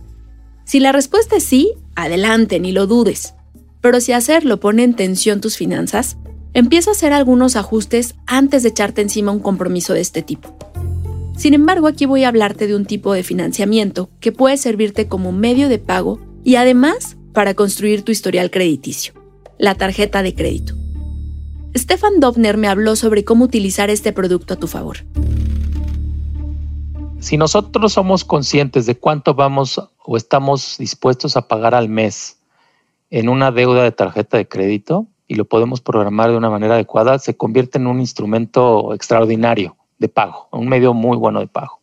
Si 0.65 0.79
la 0.79 0.93
respuesta 0.93 1.35
es 1.35 1.43
sí, 1.43 1.73
adelante, 1.97 2.61
ni 2.61 2.71
lo 2.71 2.87
dudes. 2.87 3.35
Pero 3.81 4.01
si 4.01 4.13
hacerlo 4.13 4.61
pone 4.61 4.85
en 4.85 4.95
tensión 4.95 5.41
tus 5.41 5.57
finanzas, 5.57 6.19
empieza 6.55 6.91
a 6.91 6.93
hacer 6.93 7.13
algunos 7.13 7.57
ajustes 7.57 8.15
antes 8.29 8.63
de 8.63 8.69
echarte 8.69 9.03
encima 9.03 9.33
un 9.33 9.41
compromiso 9.41 9.93
de 9.93 10.03
este 10.03 10.23
tipo. 10.23 10.57
Sin 11.37 11.53
embargo, 11.53 11.89
aquí 11.89 12.07
voy 12.07 12.23
a 12.23 12.29
hablarte 12.29 12.69
de 12.69 12.77
un 12.77 12.85
tipo 12.85 13.13
de 13.13 13.25
financiamiento 13.25 14.09
que 14.21 14.31
puede 14.31 14.57
servirte 14.57 15.09
como 15.09 15.33
medio 15.33 15.69
de 15.69 15.81
pago 15.81 16.21
y 16.45 16.55
además 16.55 17.17
para 17.33 17.55
construir 17.55 18.03
tu 18.03 18.13
historial 18.13 18.53
crediticio, 18.53 19.15
la 19.59 19.75
tarjeta 19.75 20.23
de 20.23 20.33
crédito. 20.33 20.86
Stefan 21.77 22.21
Dobner 22.21 22.57
me 22.57 22.69
habló 22.69 22.97
sobre 22.97 23.25
cómo 23.25 23.45
utilizar 23.45 23.91
este 23.91 24.13
producto 24.13 24.55
a 24.55 24.57
tu 24.57 24.67
favor. 24.67 24.99
si 27.21 27.37
nosotros 27.37 27.93
somos 27.93 28.25
conscientes 28.25 28.87
de 28.87 28.97
cuánto 28.97 29.35
vamos 29.35 29.83
o 30.05 30.17
estamos 30.17 30.79
dispuestos 30.79 31.37
a 31.37 31.49
pagar 31.49 31.75
al 31.75 31.89
mes 31.89 32.39
en 33.11 33.29
una 33.29 33.51
deuda 33.51 33.83
de 33.83 33.93
tarjeta 33.93 34.37
de 34.37 34.49
crédito 34.49 35.07
y 35.27 35.35
lo 35.35 35.45
podemos 35.45 35.81
programar 35.81 36.31
de 36.31 36.37
una 36.37 36.49
manera 36.49 36.75
adecuada, 36.75 37.19
se 37.19 37.37
convierte 37.37 37.79
en 37.79 37.89
un 37.89 38.01
instrumento 38.01 38.95
extraordinario 38.95 39.77
de 39.99 40.09
pago, 40.09 40.49
un 40.53 40.69
medio 40.69 40.95
muy 40.95 41.17
bueno 41.17 41.41
de 41.41 41.49
pago. 41.49 41.81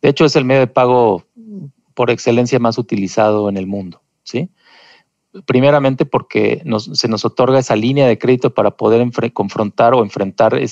De 0.00 0.08
hecho, 0.08 0.24
es 0.24 0.36
el 0.36 0.44
medio 0.44 0.60
de 0.60 0.68
pago 0.68 1.24
por 1.94 2.10
excelencia 2.10 2.58
más 2.58 2.78
utilizado 2.78 3.48
en 3.48 3.56
el 3.56 3.66
mundo, 3.66 4.00
¿sí? 4.22 4.48
Primeramente 5.46 6.04
porque 6.04 6.62
se 6.92 7.08
nos 7.08 7.24
otorga 7.24 7.58
esa 7.58 7.74
línea 7.74 8.06
de 8.06 8.18
crédito 8.18 8.52
para 8.52 8.72
poder 8.72 9.10
confrontar 9.32 9.94
o 9.94 10.02
enfrentar 10.02 10.54
e, 10.54 10.68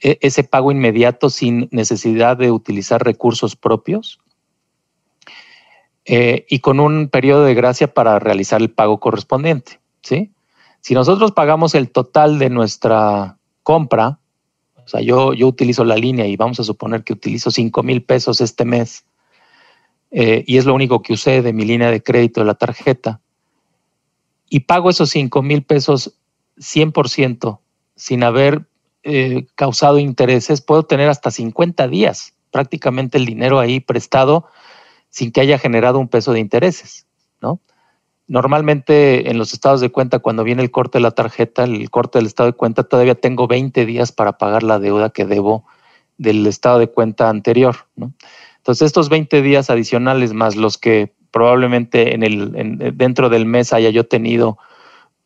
ese 0.00 0.44
pago 0.44 0.72
inmediato 0.72 1.28
sin 1.28 1.68
necesidad 1.70 2.38
de 2.38 2.50
utilizar 2.50 3.04
recursos 3.04 3.56
propios 3.56 4.20
eh, 6.06 6.46
y 6.48 6.60
con 6.60 6.80
un 6.80 7.08
periodo 7.08 7.44
de 7.44 7.54
gracia 7.54 7.92
para 7.92 8.18
realizar 8.18 8.62
el 8.62 8.70
pago 8.70 9.00
correspondiente. 9.00 9.80
¿sí? 10.02 10.32
Si 10.80 10.94
nosotros 10.94 11.32
pagamos 11.32 11.74
el 11.74 11.90
total 11.90 12.38
de 12.38 12.48
nuestra 12.48 13.36
compra, 13.62 14.18
o 14.76 14.88
sea, 14.88 15.02
yo, 15.02 15.34
yo 15.34 15.46
utilizo 15.46 15.84
la 15.84 15.96
línea 15.96 16.26
y 16.26 16.36
vamos 16.36 16.58
a 16.58 16.64
suponer 16.64 17.04
que 17.04 17.12
utilizo 17.12 17.50
5 17.50 17.82
mil 17.82 18.02
pesos 18.02 18.40
este 18.40 18.64
mes 18.64 19.04
eh, 20.10 20.44
y 20.46 20.56
es 20.58 20.64
lo 20.64 20.74
único 20.74 21.02
que 21.02 21.12
usé 21.12 21.42
de 21.42 21.52
mi 21.52 21.64
línea 21.64 21.90
de 21.90 22.02
crédito 22.02 22.40
de 22.40 22.46
la 22.46 22.54
tarjeta 22.54 23.20
y 24.48 24.60
pago 24.60 24.90
esos 24.90 25.10
5 25.10 25.42
mil 25.42 25.62
pesos 25.62 26.14
100% 26.58 27.60
sin 27.94 28.24
haber 28.24 28.66
eh, 29.02 29.46
causado 29.54 29.98
intereses, 29.98 30.60
puedo 30.60 30.82
tener 30.82 31.08
hasta 31.08 31.30
50 31.30 31.88
días 31.88 32.34
prácticamente 32.50 33.16
el 33.16 33.26
dinero 33.26 33.60
ahí 33.60 33.80
prestado 33.80 34.46
sin 35.08 35.32
que 35.32 35.40
haya 35.40 35.58
generado 35.58 35.98
un 35.98 36.08
peso 36.08 36.32
de 36.32 36.40
intereses, 36.40 37.06
¿no? 37.40 37.60
Normalmente 38.26 39.28
en 39.28 39.38
los 39.38 39.52
estados 39.52 39.80
de 39.80 39.90
cuenta, 39.90 40.20
cuando 40.20 40.44
viene 40.44 40.62
el 40.62 40.70
corte 40.70 40.98
de 40.98 41.02
la 41.02 41.10
tarjeta, 41.10 41.64
el 41.64 41.90
corte 41.90 42.18
del 42.18 42.26
estado 42.26 42.48
de 42.48 42.56
cuenta, 42.56 42.84
todavía 42.84 43.16
tengo 43.16 43.48
20 43.48 43.84
días 43.86 44.12
para 44.12 44.38
pagar 44.38 44.62
la 44.62 44.78
deuda 44.78 45.10
que 45.10 45.24
debo 45.24 45.64
del 46.16 46.46
estado 46.46 46.78
de 46.78 46.88
cuenta 46.88 47.28
anterior. 47.28 47.74
¿no? 47.96 48.12
Entonces, 48.60 48.86
estos 48.86 49.08
20 49.08 49.42
días 49.42 49.70
adicionales 49.70 50.32
más 50.32 50.56
los 50.56 50.78
que 50.78 51.12
probablemente 51.30 52.14
en 52.14 52.22
el, 52.22 52.96
dentro 52.96 53.28
del 53.28 53.46
mes 53.46 53.72
haya 53.72 53.90
yo 53.90 54.06
tenido 54.06 54.58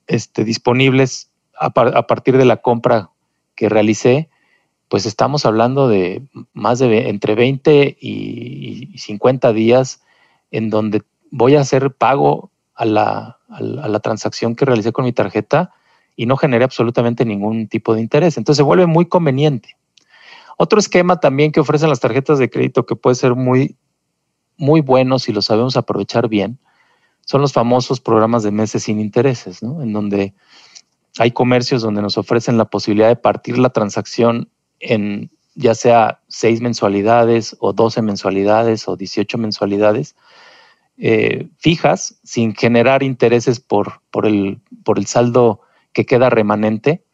este, 0.07 0.45
disponibles 0.45 1.31
a, 1.59 1.67
a, 1.67 2.07
partir 2.07 2.37
de 2.37 2.45
la 2.45 2.59
compra 2.59 3.11
que 3.55 3.69
realicé, 3.69 4.29
pues 4.89 5.07
estamos 5.07 5.47
hablando 5.47 5.89
de 5.89 6.23
más 6.53 6.79
de 6.79 7.09
entre 7.09 7.35
20 7.35 7.97
y 8.01 8.93
50 8.97 9.53
días 9.53 10.03
en 10.51 10.71
donde 10.71 11.03
voy 11.31 11.57
a 11.57 11.61
hacer 11.61 11.91
pago 11.93 12.51
a 12.75 12.85
la, 12.85 14.01
transacción 14.03 14.55
que 14.55 14.65
realicé 14.65 14.93
con 14.93 15.05
mi 15.05 15.13
tarjeta 15.13 15.73
y 16.17 16.27
no 16.27 16.37
generé 16.37 16.65
absolutamente 16.65 17.25
ningún 17.25 17.69
tipo 17.69 17.95
de 17.95 18.01
interés. 18.01 18.37
Entonces 18.37 18.59
se 18.59 18.63
vuelve 18.63 18.87
muy 18.87 19.07
conveniente. 19.07 19.77
Otro 20.57 20.79
esquema 20.79 21.21
también 21.21 21.53
que 21.53 21.61
ofrecen 21.61 21.89
las 21.89 22.01
tarjetas 22.01 22.39
de 22.39 22.51
crédito 22.51 22.87
que 22.87 22.97
puede 22.97 23.17
ser 23.17 23.35
muy, 23.35 23.77
muy 24.57 24.81
bueno 24.81 25.19
si 25.19 25.33
lo 25.33 25.43
sabemos 25.43 25.77
aprovechar 25.77 26.29
bien, 26.29 26.59
son 27.27 27.41
los 27.41 27.53
famosos 27.53 28.01
programas 28.01 28.43
de 28.43 28.51
meses 28.51 28.85
sin 28.85 29.01
intereses, 29.01 29.63
¿no? 29.63 29.83
en 29.83 29.93
donde 29.93 30.35
hay 31.19 31.31
comercios 31.31 31.83
donde 31.83 32.03
nos 32.03 32.19
ofrecen 32.19 32.59
la 32.59 32.67
posibilidad 32.67 33.09
de 33.09 33.17
partir 33.17 33.59
la 33.59 33.71
transacción 33.71 34.51
en 34.81 35.31
ya 35.55 35.75
sea 35.75 36.21
seis 36.29 36.61
mensualidades 36.61 37.57
o 37.61 37.73
12 37.73 38.03
mensualidades 38.03 38.89
o 38.89 38.97
18 38.97 39.39
mensualidades 39.39 40.17
eh, 40.97 41.49
fijas 41.59 42.19
sin 42.23 42.55
generar 42.55 43.03
intereses 43.03 43.61
por, 43.61 44.01
por, 44.11 44.27
el, 44.27 44.61
por 44.85 44.99
el 44.99 45.07
saldo 45.07 45.61
que 45.93 46.07
queda 46.07 46.31
remanente. 46.31 47.05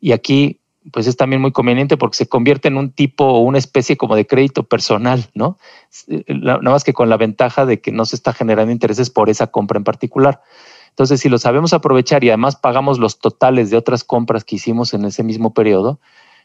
Y 0.00 0.12
aquí 0.12 0.61
pues 0.90 1.06
es 1.06 1.16
también 1.16 1.40
muy 1.40 1.52
conveniente 1.52 1.96
porque 1.96 2.16
se 2.16 2.28
convierte 2.28 2.68
en 2.68 2.76
un 2.76 2.90
tipo 2.90 3.24
o 3.24 3.40
una 3.40 3.58
especie 3.58 3.96
como 3.96 4.16
de 4.16 4.26
crédito 4.26 4.64
personal, 4.64 5.26
¿no? 5.34 5.58
Eh, 6.08 6.24
nada 6.28 6.58
más 6.60 6.84
que 6.84 6.92
con 6.92 7.08
la 7.08 7.16
ventaja 7.16 7.66
de 7.66 7.80
que 7.80 7.92
no 7.92 8.04
se 8.04 8.16
está 8.16 8.32
generando 8.32 8.72
intereses 8.72 9.10
por 9.10 9.30
esa 9.30 9.46
compra 9.48 9.78
en 9.78 9.84
particular. 9.84 10.42
Entonces, 10.90 11.20
si 11.20 11.28
lo 11.28 11.38
sabemos 11.38 11.72
aprovechar 11.72 12.24
y 12.24 12.28
además 12.28 12.56
pagamos 12.56 12.98
los 12.98 13.18
totales 13.18 13.70
de 13.70 13.76
otras 13.76 14.04
compras 14.04 14.44
que 14.44 14.56
hicimos 14.56 14.92
en 14.92 15.04
ese 15.04 15.22
mismo 15.22 15.54
periodo, 15.54 16.00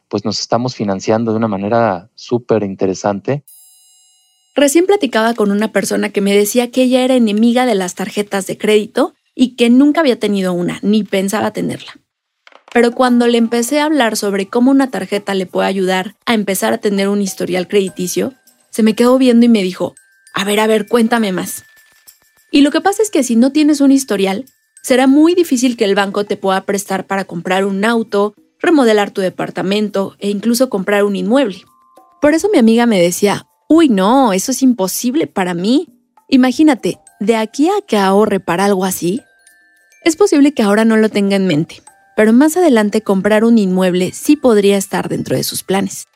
pues 0.08 0.24
nos 0.24 0.40
estamos 0.40 0.76
financiando 0.76 1.32
de 1.32 1.38
una 1.38 1.48
manera 1.48 2.10
súper 2.16 2.64
interesante. 2.64 3.44
Recién 4.56 4.86
platicaba 4.86 5.34
con 5.34 5.52
una 5.52 5.72
persona 5.72 6.10
que 6.10 6.22
me 6.22 6.36
decía 6.36 6.72
que 6.72 6.84
ella 6.84 7.04
era 7.04 7.16
enemiga 7.16 7.66
de 7.66 7.76
las 7.76 7.96
tarjetas 7.96 8.48
de 8.48 8.58
crédito 8.58 9.14
y 9.36 9.56
que 9.56 9.70
nunca 9.70 10.00
había 10.00 10.20
tenido 10.20 10.54
una, 10.54 10.80
ni 10.82 11.04
pensaba 11.04 11.52
tenerla. 11.52 12.00
Pero 12.78 12.92
cuando 12.92 13.26
le 13.26 13.40
empecé 13.40 13.80
a 13.80 13.86
hablar 13.86 14.16
sobre 14.18 14.50
cómo 14.50 14.70
una 14.70 14.92
tarjeta 14.92 15.34
le 15.34 15.48
puede 15.48 15.68
ayudar 15.68 16.16
a 16.28 16.36
empezar 16.36 16.74
a 16.74 16.78
tener 16.78 17.10
un 17.10 17.24
historial 17.24 17.68
crediticio, 17.68 18.36
se 18.70 18.84
me 18.84 18.94
quedó 18.94 19.18
viendo 19.18 19.48
y 19.48 19.50
me 19.50 19.64
dijo, 19.64 19.96
a 20.36 20.44
ver, 20.44 20.60
a 20.60 20.68
ver, 20.68 20.88
cuéntame 20.88 21.32
más. 21.32 21.64
Y 22.52 22.62
lo 22.62 22.70
que 22.70 22.80
pasa 22.80 23.02
es 23.02 23.10
que 23.10 23.24
si 23.24 23.36
no 23.36 23.52
tienes 23.52 23.82
un 23.82 23.92
historial, 23.92 24.46
será 24.84 25.08
muy 25.08 25.34
difícil 25.34 25.76
que 25.76 25.86
el 25.86 25.96
banco 25.96 26.26
te 26.26 26.38
pueda 26.38 26.66
prestar 26.66 27.08
para 27.08 27.26
comprar 27.26 27.66
un 27.66 27.84
auto, 27.84 28.36
remodelar 28.60 29.10
tu 29.10 29.22
departamento 29.22 30.16
e 30.20 30.30
incluso 30.30 30.70
comprar 30.70 31.04
un 31.04 31.16
inmueble. 31.16 31.64
Por 32.22 32.36
eso 32.36 32.48
mi 32.54 32.60
amiga 32.60 32.86
me 32.86 33.02
decía, 33.02 33.48
uy 33.68 33.90
no, 33.90 34.34
eso 34.34 34.52
es 34.52 34.62
imposible 34.62 35.26
para 35.26 35.56
mí. 35.56 35.88
Imagínate, 36.30 37.00
de 37.20 37.38
aquí 37.38 37.70
a 37.70 37.82
que 37.88 37.98
ahorre 37.98 38.40
para 38.40 38.66
algo 38.66 38.86
así, 38.86 39.24
es 40.04 40.16
posible 40.16 40.54
que 40.54 40.62
ahora 40.62 40.86
no 40.86 40.96
lo 40.96 41.10
tenga 41.10 41.36
en 41.38 41.48
mente, 41.48 41.82
pero 42.18 42.34
más 42.34 42.58
adelante 42.58 43.04
comprar 43.04 43.44
un 43.44 43.60
inmueble 43.60 44.12
sí 44.12 44.36
podría 44.36 44.76
estar 44.76 45.08
dentro 45.08 45.36
de 45.36 45.44
sus 45.44 45.62
planes. 45.62 46.08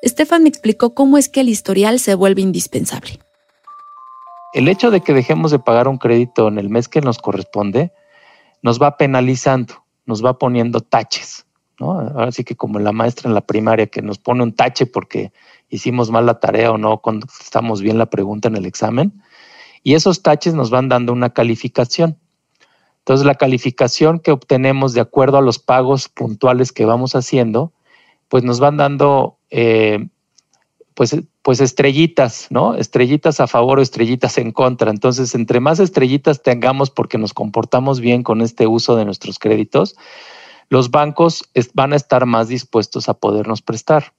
Estefan 0.00 0.44
me 0.44 0.48
explicó 0.48 0.94
cómo 0.94 1.18
es 1.18 1.28
que 1.28 1.40
el 1.40 1.48
historial 1.48 1.98
se 1.98 2.14
vuelve 2.14 2.42
indispensable. 2.42 3.18
El 4.54 4.68
hecho 4.68 4.92
de 4.92 5.00
que 5.00 5.12
dejemos 5.12 5.50
de 5.50 5.58
pagar 5.58 5.88
un 5.88 5.98
crédito 5.98 6.46
en 6.46 6.60
el 6.60 6.68
mes 6.68 6.86
que 6.86 7.00
nos 7.00 7.18
corresponde 7.18 7.92
nos 8.62 8.80
va 8.80 8.96
penalizando, 8.96 9.84
nos 10.04 10.24
va 10.24 10.38
poniendo 10.38 10.80
taches. 10.80 11.44
Ahora 11.80 12.30
sí 12.30 12.44
que 12.44 12.54
como 12.54 12.78
la 12.78 12.92
maestra 12.92 13.28
en 13.28 13.34
la 13.34 13.40
primaria 13.40 13.88
que 13.88 14.02
nos 14.02 14.18
pone 14.18 14.44
un 14.44 14.54
tache 14.54 14.86
porque 14.86 15.32
hicimos 15.68 16.08
mal 16.08 16.24
la 16.24 16.38
tarea 16.38 16.70
o 16.70 16.78
no 16.78 17.02
contestamos 17.02 17.82
bien 17.82 17.98
la 17.98 18.06
pregunta 18.06 18.46
en 18.46 18.54
el 18.54 18.64
examen. 18.64 19.20
Y 19.82 19.94
esos 19.94 20.22
taches 20.22 20.54
nos 20.54 20.70
van 20.70 20.88
dando 20.88 21.12
una 21.12 21.30
calificación. 21.30 22.16
Entonces 23.06 23.24
la 23.24 23.36
calificación 23.36 24.18
que 24.18 24.32
obtenemos 24.32 24.92
de 24.92 25.00
acuerdo 25.00 25.38
a 25.38 25.40
los 25.40 25.60
pagos 25.60 26.08
puntuales 26.08 26.72
que 26.72 26.84
vamos 26.84 27.14
haciendo, 27.14 27.72
pues 28.28 28.42
nos 28.42 28.58
van 28.58 28.78
dando 28.78 29.38
eh, 29.48 30.08
pues, 30.94 31.16
pues 31.42 31.60
estrellitas, 31.60 32.48
¿no? 32.50 32.74
Estrellitas 32.74 33.38
a 33.38 33.46
favor 33.46 33.78
o 33.78 33.82
estrellitas 33.82 34.38
en 34.38 34.50
contra. 34.50 34.90
Entonces, 34.90 35.36
entre 35.36 35.60
más 35.60 35.78
estrellitas 35.78 36.42
tengamos 36.42 36.90
porque 36.90 37.16
nos 37.16 37.32
comportamos 37.32 38.00
bien 38.00 38.24
con 38.24 38.40
este 38.40 38.66
uso 38.66 38.96
de 38.96 39.04
nuestros 39.04 39.38
créditos, 39.38 39.94
los 40.68 40.90
bancos 40.90 41.44
van 41.74 41.92
a 41.92 41.96
estar 41.96 42.26
más 42.26 42.48
dispuestos 42.48 43.08
a 43.08 43.14
podernos 43.14 43.62
prestar. 43.62 44.14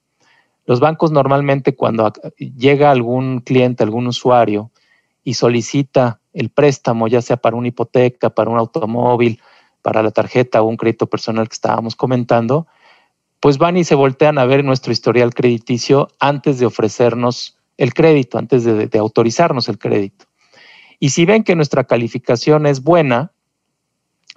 Los 0.65 0.79
bancos 0.79 1.11
normalmente 1.11 1.75
cuando 1.75 2.13
llega 2.37 2.89
algún 2.89 3.41
cliente, 3.41 3.83
algún 3.83 4.07
usuario 4.07 4.71
y 5.27 5.33
solicita 5.33 6.21
el 6.31 6.49
préstamo, 6.51 7.09
ya 7.09 7.21
sea 7.21 7.35
para 7.35 7.57
una 7.57 7.67
hipoteca, 7.67 8.29
para 8.29 8.49
un 8.49 8.57
automóvil, 8.57 9.41
para 9.81 10.01
la 10.01 10.11
tarjeta 10.11 10.61
o 10.61 10.67
un 10.67 10.77
crédito 10.77 11.07
personal 11.07 11.49
que 11.49 11.53
estábamos 11.53 11.97
comentando, 11.97 12.65
pues 13.41 13.57
van 13.57 13.75
y 13.75 13.83
se 13.83 13.93
voltean 13.93 14.37
a 14.37 14.45
ver 14.45 14.63
nuestro 14.63 14.93
historial 14.93 15.33
crediticio 15.33 16.07
antes 16.21 16.59
de 16.59 16.65
ofrecernos 16.65 17.57
el 17.75 17.93
crédito, 17.93 18.37
antes 18.37 18.63
de, 18.63 18.87
de 18.87 18.99
autorizarnos 18.99 19.67
el 19.67 19.77
crédito. 19.77 20.27
Y 20.97 21.09
si 21.09 21.25
ven 21.25 21.43
que 21.43 21.57
nuestra 21.57 21.83
calificación 21.83 22.65
es 22.65 22.81
buena, 22.81 23.33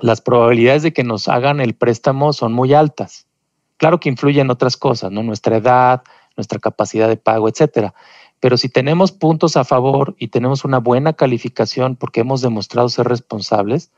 las 0.01 0.21
probabilidades 0.21 0.83
de 0.83 0.93
que 0.93 1.05
nos 1.05 1.29
hagan 1.29 1.61
el 1.61 1.75
préstamo 1.75 2.33
son 2.33 2.53
muy 2.53 2.75
altas. 2.75 3.29
Claro 3.77 4.01
que 4.01 4.09
influyen 4.09 4.51
otras 4.51 4.77
cosas, 4.77 5.13
¿no? 5.13 5.23
Nuestra 5.23 5.59
edad, 5.59 6.03
nuestra 6.37 6.59
capacidad 6.59 7.07
de 7.07 7.17
pago, 7.17 7.49
etcétera. 7.49 7.95
Pero 8.41 8.57
si 8.57 8.69
tenemos 8.69 9.13
puntos 9.13 9.57
a 9.57 9.65
favor 9.65 10.17
y 10.19 10.29
tenemos 10.29 10.65
una 10.65 10.79
buena 10.79 11.13
calificación 11.13 11.97
porque 11.97 12.21
hemos 12.21 12.41
demostrado 12.41 12.89
ser 12.89 13.07
responsables, 13.07 13.91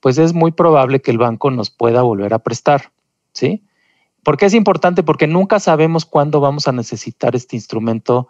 pues 0.00 0.16
es 0.18 0.32
muy 0.32 0.52
probable 0.52 1.00
que 1.00 1.10
el 1.10 1.18
banco 1.18 1.50
nos 1.50 1.70
pueda 1.70 2.02
volver 2.02 2.32
a 2.32 2.38
prestar, 2.38 2.92
¿sí? 3.32 3.62
¿Por 4.22 4.36
qué 4.36 4.46
es 4.46 4.54
importante? 4.54 5.02
Porque 5.02 5.26
nunca 5.26 5.60
sabemos 5.60 6.04
cuándo 6.04 6.40
vamos 6.40 6.68
a 6.68 6.72
necesitar 6.72 7.34
este 7.34 7.56
instrumento 7.56 8.28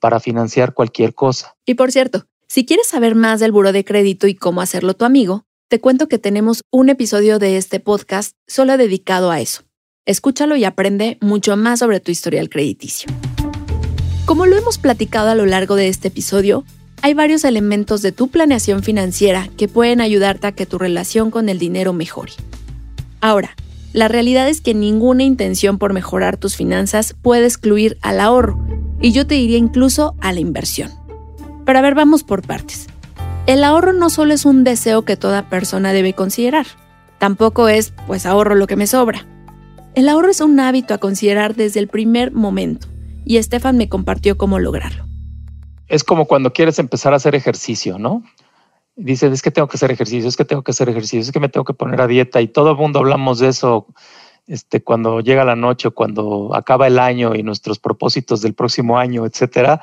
para 0.00 0.20
financiar 0.20 0.74
cualquier 0.74 1.14
cosa. 1.14 1.56
Y 1.64 1.74
por 1.74 1.92
cierto, 1.92 2.26
si 2.46 2.64
quieres 2.64 2.86
saber 2.86 3.14
más 3.14 3.40
del 3.40 3.52
buro 3.52 3.72
de 3.72 3.84
crédito 3.84 4.26
y 4.26 4.34
cómo 4.34 4.60
hacerlo 4.60 4.94
tu 4.94 5.04
amigo, 5.04 5.44
te 5.68 5.80
cuento 5.80 6.08
que 6.08 6.18
tenemos 6.18 6.62
un 6.70 6.88
episodio 6.88 7.38
de 7.38 7.56
este 7.56 7.78
podcast 7.80 8.36
solo 8.46 8.76
dedicado 8.76 9.30
a 9.30 9.40
eso. 9.40 9.62
Escúchalo 10.06 10.56
y 10.56 10.64
aprende 10.64 11.18
mucho 11.20 11.56
más 11.56 11.80
sobre 11.80 12.00
tu 12.00 12.10
historial 12.10 12.48
crediticio. 12.48 13.10
Como 14.28 14.44
lo 14.44 14.58
hemos 14.58 14.76
platicado 14.76 15.30
a 15.30 15.34
lo 15.34 15.46
largo 15.46 15.74
de 15.74 15.88
este 15.88 16.08
episodio, 16.08 16.62
hay 17.00 17.14
varios 17.14 17.44
elementos 17.44 18.02
de 18.02 18.12
tu 18.12 18.28
planeación 18.28 18.82
financiera 18.82 19.48
que 19.56 19.68
pueden 19.68 20.02
ayudarte 20.02 20.46
a 20.46 20.52
que 20.52 20.66
tu 20.66 20.76
relación 20.76 21.30
con 21.30 21.48
el 21.48 21.58
dinero 21.58 21.94
mejore. 21.94 22.32
Ahora, 23.22 23.56
la 23.94 24.06
realidad 24.06 24.46
es 24.46 24.60
que 24.60 24.74
ninguna 24.74 25.22
intención 25.22 25.78
por 25.78 25.94
mejorar 25.94 26.36
tus 26.36 26.56
finanzas 26.56 27.14
puede 27.22 27.46
excluir 27.46 27.96
al 28.02 28.20
ahorro, 28.20 28.62
y 29.00 29.12
yo 29.12 29.26
te 29.26 29.36
diría 29.36 29.56
incluso 29.56 30.14
a 30.20 30.34
la 30.34 30.40
inversión. 30.40 30.90
Pero 31.64 31.78
a 31.78 31.82
ver, 31.82 31.94
vamos 31.94 32.22
por 32.22 32.46
partes. 32.46 32.86
El 33.46 33.64
ahorro 33.64 33.94
no 33.94 34.10
solo 34.10 34.34
es 34.34 34.44
un 34.44 34.62
deseo 34.62 35.06
que 35.06 35.16
toda 35.16 35.48
persona 35.48 35.94
debe 35.94 36.12
considerar, 36.12 36.66
tampoco 37.16 37.70
es, 37.70 37.94
pues 38.06 38.26
ahorro 38.26 38.56
lo 38.56 38.66
que 38.66 38.76
me 38.76 38.86
sobra. 38.86 39.24
El 39.94 40.06
ahorro 40.06 40.28
es 40.28 40.42
un 40.42 40.60
hábito 40.60 40.92
a 40.92 40.98
considerar 40.98 41.56
desde 41.56 41.80
el 41.80 41.88
primer 41.88 42.30
momento, 42.32 42.88
y 43.28 43.36
Estefan 43.36 43.76
me 43.76 43.88
compartió 43.88 44.36
cómo 44.36 44.58
lograrlo. 44.58 45.04
Es 45.86 46.02
como 46.02 46.24
cuando 46.24 46.52
quieres 46.52 46.78
empezar 46.78 47.12
a 47.12 47.16
hacer 47.16 47.34
ejercicio, 47.34 47.98
¿no? 47.98 48.24
Dices, 48.96 49.32
es 49.32 49.42
que 49.42 49.50
tengo 49.50 49.68
que 49.68 49.76
hacer 49.76 49.90
ejercicio, 49.90 50.28
es 50.28 50.36
que 50.36 50.44
tengo 50.44 50.62
que 50.62 50.72
hacer 50.72 50.88
ejercicio, 50.88 51.20
es 51.20 51.30
que 51.30 51.38
me 51.38 51.48
tengo 51.48 51.64
que 51.64 51.74
poner 51.74 52.00
a 52.00 52.06
dieta 52.06 52.40
y 52.40 52.48
todo 52.48 52.72
el 52.72 52.76
mundo 52.76 52.98
hablamos 52.98 53.38
de 53.38 53.48
eso 53.48 53.86
este, 54.46 54.82
cuando 54.82 55.20
llega 55.20 55.44
la 55.44 55.54
noche, 55.54 55.90
cuando 55.90 56.54
acaba 56.54 56.86
el 56.88 56.98
año 56.98 57.34
y 57.34 57.42
nuestros 57.42 57.78
propósitos 57.78 58.40
del 58.40 58.54
próximo 58.54 58.98
año, 58.98 59.24
etcétera 59.24 59.82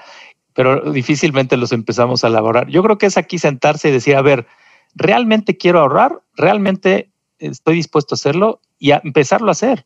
pero 0.55 0.89
difícilmente 0.91 1.57
los 1.57 1.73
empezamos 1.73 2.23
a 2.23 2.27
elaborar. 2.27 2.69
Yo 2.69 2.81
creo 2.81 2.97
que 2.97 3.07
es 3.07 3.17
aquí 3.17 3.37
sentarse 3.37 3.89
y 3.89 3.91
decir, 3.91 4.15
a 4.15 4.21
ver, 4.21 4.47
¿realmente 4.95 5.57
quiero 5.57 5.81
ahorrar? 5.81 6.21
¿Realmente 6.35 7.11
estoy 7.39 7.75
dispuesto 7.75 8.15
a 8.15 8.17
hacerlo? 8.17 8.61
Y 8.79 8.91
a 8.91 9.01
empezarlo 9.03 9.49
a 9.49 9.51
hacer. 9.51 9.85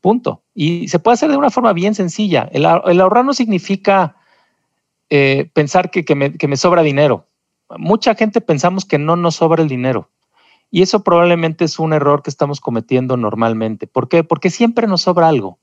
Punto. 0.00 0.42
Y 0.54 0.88
se 0.88 0.98
puede 0.98 1.14
hacer 1.14 1.30
de 1.30 1.36
una 1.36 1.50
forma 1.50 1.72
bien 1.72 1.94
sencilla. 1.94 2.48
El, 2.52 2.66
ahorrar 2.66 3.24
no 3.24 3.34
significa 3.34 4.16
eh, 5.10 5.50
pensar 5.52 5.90
que, 5.90 6.14
me, 6.14 6.56
sobra 6.56 6.82
dinero. 6.82 7.26
Mucha 7.76 8.14
gente 8.14 8.40
pensamos 8.40 8.84
que 8.84 8.98
no 8.98 9.16
nos 9.16 9.36
sobra 9.36 9.62
el 9.62 9.68
dinero. 9.68 10.10
Y 10.70 10.82
eso 10.82 11.02
probablemente 11.02 11.64
es 11.64 11.78
un 11.78 11.92
error 11.92 12.22
que 12.22 12.30
estamos 12.30 12.60
cometiendo 12.60 13.16
normalmente. 13.16 13.86
¿Por 13.86 14.08
qué? 14.08 14.24
Porque 14.24 14.50
siempre 14.50 14.86
nos 14.86 15.02
sobra 15.02 15.28
algo 15.28 15.58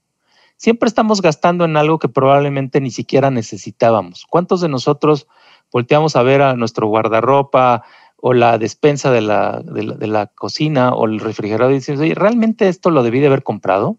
siempre 0.58 0.88
estamos 0.88 1.22
gastando 1.22 1.66
en 1.66 1.78
algo 1.78 2.00
que 2.00 2.10
probablemente 2.10 2.82
ni 2.82 2.92
siquiera 2.92 3.32
necesitábamos. 3.32 4.26
¿Cuántos 4.28 4.60
de 4.60 4.70
nosotros 4.70 5.28
volteamos 5.72 6.16
a 6.16 6.24
ver 6.24 6.42
a 6.42 6.56
nuestro 6.56 6.88
guardarropa 6.88 7.84
o 8.18 8.34
la 8.34 8.58
despensa 8.58 9.12
de 9.12 9.22
la, 9.22 9.62
de 9.62 10.08
la, 10.08 10.28
cocina 10.28 10.94
o 10.94 11.06
el 11.06 11.20
refrigerador 11.20 11.72
y 11.72 11.76
decimos, 11.76 12.02
oye, 12.02 12.16
¿realmente 12.16 12.68
esto 12.68 12.90
lo 12.90 13.04
debí 13.04 13.20
de 13.20 13.28
haber 13.28 13.44
comprado? 13.44 13.98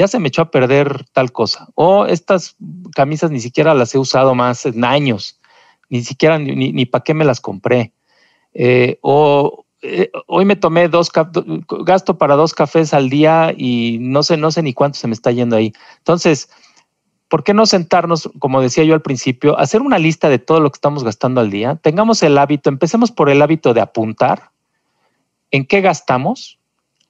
Ya 0.00 0.08
se 0.08 0.18
me 0.18 0.28
echó 0.28 0.40
a 0.40 0.50
perder 0.50 1.04
tal 1.12 1.30
cosa. 1.30 1.68
O 1.74 2.06
estas 2.06 2.56
camisas 2.94 3.30
ni 3.30 3.38
siquiera 3.38 3.74
las 3.74 3.94
he 3.94 3.98
usado 3.98 4.34
más 4.34 4.64
en 4.64 4.82
años, 4.82 5.38
ni 5.90 6.00
siquiera 6.02 6.38
ni, 6.38 6.72
ni, 6.72 6.86
para 6.86 7.04
qué 7.04 7.12
me 7.12 7.26
las 7.26 7.38
compré. 7.42 7.92
Eh, 8.54 8.98
o 9.02 9.66
eh, 9.82 10.10
hoy 10.26 10.46
me 10.46 10.56
tomé 10.56 10.88
dos, 10.88 11.10
gasto 11.12 12.16
para 12.16 12.34
dos 12.34 12.54
cafés 12.54 12.94
al 12.94 13.10
día 13.10 13.52
y 13.54 13.98
no 14.00 14.22
sé, 14.22 14.38
no 14.38 14.50
sé 14.50 14.62
ni 14.62 14.72
cuánto 14.72 14.98
se 14.98 15.06
me 15.06 15.12
está 15.12 15.32
yendo 15.32 15.56
ahí. 15.56 15.74
Entonces, 15.98 16.48
¿por 17.28 17.44
qué 17.44 17.52
no 17.52 17.66
sentarnos, 17.66 18.30
como 18.38 18.62
decía 18.62 18.84
yo 18.84 18.94
al 18.94 19.02
principio, 19.02 19.58
hacer 19.58 19.82
una 19.82 19.98
lista 19.98 20.30
de 20.30 20.38
todo 20.38 20.60
lo 20.60 20.70
que 20.70 20.76
estamos 20.76 21.04
gastando 21.04 21.42
al 21.42 21.50
día? 21.50 21.76
Tengamos 21.76 22.22
el 22.22 22.38
hábito, 22.38 22.70
empecemos 22.70 23.12
por 23.12 23.28
el 23.28 23.42
hábito 23.42 23.74
de 23.74 23.82
apuntar 23.82 24.50
en 25.50 25.66
qué 25.66 25.82
gastamos. 25.82 26.58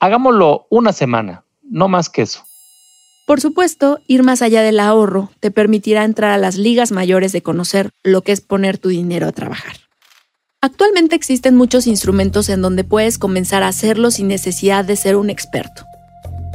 Hagámoslo 0.00 0.66
una 0.70 0.92
semana, 0.92 1.44
no 1.62 1.86
más 1.86 2.10
que 2.10 2.22
eso. 2.22 2.49
Por 3.30 3.40
supuesto, 3.40 4.00
ir 4.08 4.24
más 4.24 4.42
allá 4.42 4.60
del 4.60 4.80
ahorro 4.80 5.30
te 5.38 5.52
permitirá 5.52 6.02
entrar 6.02 6.32
a 6.32 6.36
las 6.36 6.56
ligas 6.56 6.90
mayores 6.90 7.30
de 7.30 7.42
conocer 7.42 7.90
lo 8.02 8.22
que 8.22 8.32
es 8.32 8.40
poner 8.40 8.76
tu 8.76 8.88
dinero 8.88 9.28
a 9.28 9.30
trabajar. 9.30 9.76
Actualmente 10.60 11.14
existen 11.14 11.54
muchos 11.54 11.86
instrumentos 11.86 12.48
en 12.48 12.60
donde 12.60 12.82
puedes 12.82 13.18
comenzar 13.18 13.62
a 13.62 13.68
hacerlo 13.68 14.10
sin 14.10 14.26
necesidad 14.26 14.84
de 14.84 14.96
ser 14.96 15.14
un 15.14 15.30
experto. 15.30 15.84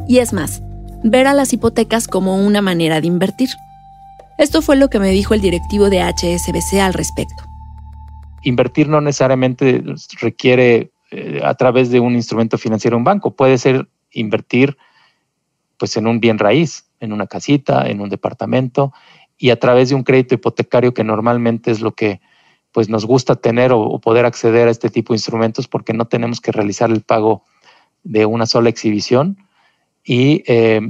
Y 0.10 0.18
es 0.18 0.34
más, 0.34 0.64
ver 1.02 1.28
a 1.28 1.34
las 1.34 1.54
hipotecas 1.54 2.10
como 2.10 2.46
una 2.46 2.62
manera 2.62 3.00
de 3.00 3.08
invertir. 3.08 3.52
Esto 4.38 4.62
fue 4.62 4.76
lo 4.76 4.90
que 4.90 5.00
me 5.00 5.12
dijo 5.12 5.34
el 5.34 5.40
directivo 5.40 5.90
de 5.90 6.02
HSBC 6.02 6.82
al 6.82 6.94
respecto. 6.94 7.46
Invertir 8.44 8.90
no 8.90 9.00
necesariamente 9.00 9.82
requiere 10.20 10.92
eh, 11.12 11.40
a 11.42 11.54
través 11.54 11.90
de 11.90 12.02
un 12.02 12.16
instrumento 12.16 12.58
financiero, 12.58 12.98
un 12.98 13.06
banco. 13.06 13.34
Puede 13.34 13.58
ser 13.60 13.88
invertir 14.12 14.76
pues 15.78 15.98
en 15.98 16.08
un 16.08 16.20
bien 16.20 16.40
raíz, 16.40 16.86
en 17.00 17.14
una 17.14 17.28
casita, 17.28 17.88
en 17.88 18.02
un 18.02 18.10
departamento 18.10 18.94
y 19.38 19.50
a 19.50 19.60
través 19.60 19.90
de 19.90 19.96
un 19.96 20.04
crédito 20.04 20.36
hipotecario 20.36 20.94
que 20.94 21.04
normalmente 21.04 21.72
es 21.72 21.82
lo 21.82 21.94
que 21.94 22.22
pues 22.72 22.90
nos 22.90 23.06
gusta 23.06 23.36
tener 23.36 23.72
o, 23.72 24.00
poder 24.00 24.26
acceder 24.26 24.68
a 24.68 24.72
este 24.72 24.90
tipo 24.90 25.14
de 25.14 25.16
instrumentos 25.16 25.68
porque 25.68 25.94
no 25.94 26.06
tenemos 26.06 26.42
que 26.42 26.52
realizar 26.52 26.92
el 26.92 27.02
pago 27.02 27.44
de 28.04 28.26
una 28.26 28.46
sola 28.46 28.70
exhibición 28.70 29.38
y, 30.04 30.44
eh, 30.46 30.82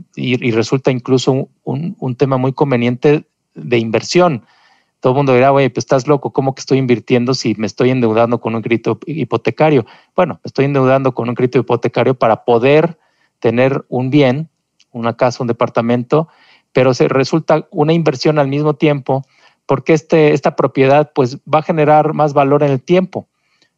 resulta 0.52 0.92
incluso 0.92 1.50
un, 1.64 2.16
tema 2.18 2.38
muy 2.38 2.54
conveniente 2.54 3.26
de 3.54 3.78
inversión. 3.78 4.46
Todo 5.00 5.14
el 5.14 5.18
mundo 5.18 5.34
dirá, 5.36 5.54
oye, 5.54 5.70
pues 5.70 5.84
estás 5.84 6.08
loco, 6.08 6.34
¿cómo 6.34 6.56
que 6.56 6.62
estoy 6.62 6.80
invirtiendo 6.80 7.34
si 7.34 7.54
me 7.56 7.68
estoy 7.68 7.92
endeudando 7.92 8.42
con 8.42 8.56
un 8.56 8.62
crédito 8.62 9.00
hipotecario? 9.06 9.86
Bueno, 10.16 10.40
me 10.44 10.48
estoy 10.48 10.66
endeudando 10.66 11.14
con 11.14 11.30
un 11.30 11.36
crédito 11.36 11.60
hipotecario 11.60 12.16
para 12.16 12.44
poder 12.44 12.98
tener 13.40 13.86
un 13.90 14.10
bien, 14.10 14.50
una 15.00 15.16
casa, 15.16 15.44
un 15.44 15.48
departamento, 15.48 16.28
pero 16.74 16.94
se 16.94 17.08
resulta 17.08 17.68
una 17.72 17.94
inversión 17.94 18.40
al 18.40 18.48
mismo 18.48 18.76
tiempo 18.76 19.24
porque 19.66 19.94
este, 19.94 20.34
esta 20.34 20.56
propiedad 20.56 21.12
pues, 21.14 21.38
va 21.42 21.60
a 21.60 21.64
generar 21.64 22.14
más 22.14 22.34
valor 22.34 22.64
en 22.64 22.72
el 22.72 22.82
tiempo. 22.82 23.28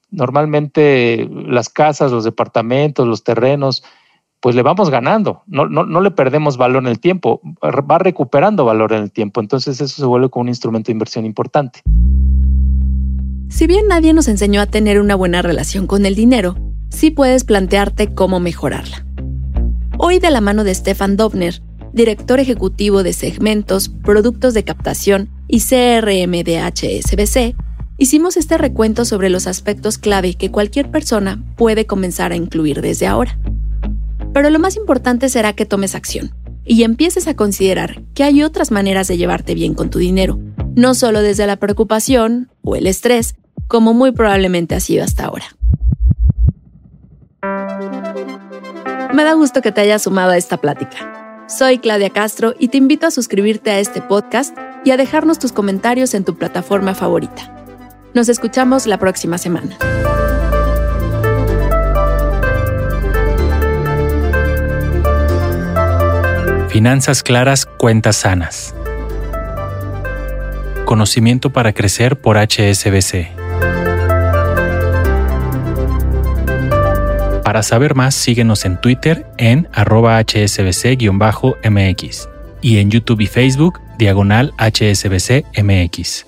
Normalmente 0.10 1.30
las 1.32 1.70
casas, 1.70 2.12
los 2.12 2.24
departamentos, 2.24 3.08
los 3.08 3.24
terrenos, 3.24 3.84
pues 4.40 4.56
le 4.56 4.62
vamos 4.62 4.90
ganando, 4.90 5.42
no, 5.48 5.68
no, 5.68 5.86
no 5.86 6.00
le 6.00 6.12
perdemos 6.12 6.58
valor 6.58 6.84
en 6.84 6.90
el 6.90 7.00
tiempo, 7.00 7.42
va 7.64 7.98
recuperando 7.98 8.66
valor 8.66 8.94
en 8.94 9.02
el 9.04 9.12
tiempo, 9.12 9.42
entonces 9.42 9.82
eso 9.82 9.96
se 10.02 10.06
vuelve 10.06 10.30
como 10.30 10.44
un 10.44 10.50
instrumento 10.50 10.88
de 10.88 10.94
inversión 10.94 11.26
importante. 11.26 11.82
Si 13.50 13.66
bien 13.66 13.88
nadie 13.88 14.14
nos 14.14 14.28
enseñó 14.28 14.62
a 14.62 14.68
tener 14.68 15.02
una 15.02 15.16
buena 15.16 15.42
relación 15.42 15.88
con 15.88 16.06
el 16.06 16.16
dinero, 16.16 16.56
sí 16.90 17.12
puedes 17.12 17.44
plantearte 17.44 18.14
cómo 18.14 18.40
mejorarla. 18.40 19.07
Hoy 20.00 20.20
de 20.20 20.30
la 20.30 20.42
mano 20.42 20.64
de 20.64 20.76
Stefan 20.76 21.18
Dobner, 21.18 21.60
director 21.92 22.40
ejecutivo 22.40 23.02
de 23.02 23.14
segmentos, 23.14 23.90
productos 23.90 24.54
de 24.54 24.64
captación 24.64 25.28
y 25.48 25.62
CRM 25.62 26.44
de 26.44 26.60
HSBC, 26.60 27.56
hicimos 27.98 28.38
este 28.38 28.60
recuento 28.60 29.06
sobre 29.06 29.32
los 29.32 29.48
aspectos 29.48 29.98
clave 29.98 30.36
que 30.36 30.52
cualquier 30.52 30.92
persona 30.92 31.44
puede 31.58 31.88
comenzar 31.88 32.32
a 32.32 32.36
incluir 32.36 32.82
desde 32.82 33.08
ahora. 33.08 33.40
Pero 34.36 34.52
lo 34.52 34.60
más 34.60 34.76
importante 34.76 35.30
será 35.30 35.54
que 35.54 35.66
tomes 35.66 35.96
acción 35.96 36.32
y 36.64 36.84
empieces 36.84 37.28
a 37.28 37.36
considerar 37.36 38.04
que 38.14 38.24
hay 38.24 38.44
otras 38.44 38.70
maneras 38.70 39.08
de 39.08 39.18
llevarte 39.18 39.56
bien 39.56 39.74
con 39.74 39.90
tu 39.90 39.98
dinero, 39.98 40.38
no 40.76 40.94
solo 40.94 41.24
desde 41.24 41.48
la 41.48 41.56
preocupación 41.56 42.52
o 42.62 42.76
el 42.76 42.86
estrés, 42.86 43.34
como 43.68 43.96
muy 43.96 44.12
probablemente 44.12 44.76
ha 44.76 44.80
sido 44.80 45.04
hasta 45.04 45.26
ahora. 45.26 45.57
Me 49.14 49.24
da 49.24 49.34
gusto 49.34 49.62
que 49.62 49.72
te 49.72 49.82
hayas 49.82 50.04
sumado 50.04 50.32
a 50.32 50.38
esta 50.38 50.58
plática. 50.58 51.46
Soy 51.48 51.80
Claudia 51.80 52.10
Castro 52.10 52.54
y 52.60 52.68
te 52.68 52.78
invito 52.78 53.08
a 53.08 53.12
suscribirte 53.12 53.72
a 53.72 53.80
este 53.80 54.02
podcast 54.02 54.56
y 54.84 54.92
a 54.92 54.98
dejarnos 54.98 55.40
tus 55.40 55.54
comentarios 55.54 56.14
en 56.14 56.26
tu 56.26 56.36
plataforma 56.36 56.94
favorita. 56.94 57.54
Nos 58.14 58.28
escuchamos 58.28 58.86
la 58.86 58.98
próxima 59.00 59.38
semana. 59.38 59.78
Finanzas 66.70 67.24
claras, 67.24 67.66
cuentas 67.66 68.18
sanas. 68.18 68.76
Conocimiento 70.86 71.52
para 71.52 71.74
crecer 71.74 72.20
por 72.20 72.38
HSBC. 72.38 73.37
Para 77.48 77.64
saber 77.64 77.96
más, 77.96 78.14
síguenos 78.14 78.66
en 78.66 78.76
Twitter 78.82 79.26
en 79.38 79.70
arroba 79.72 80.20
hsbc-mx 80.20 81.00
y 82.62 82.78
en 82.80 82.92
YouTube 82.92 83.22
y 83.22 83.28
Facebook 83.28 83.80
diagonal 83.98 84.54
HSBC 84.58 85.46
MX. 85.64 86.27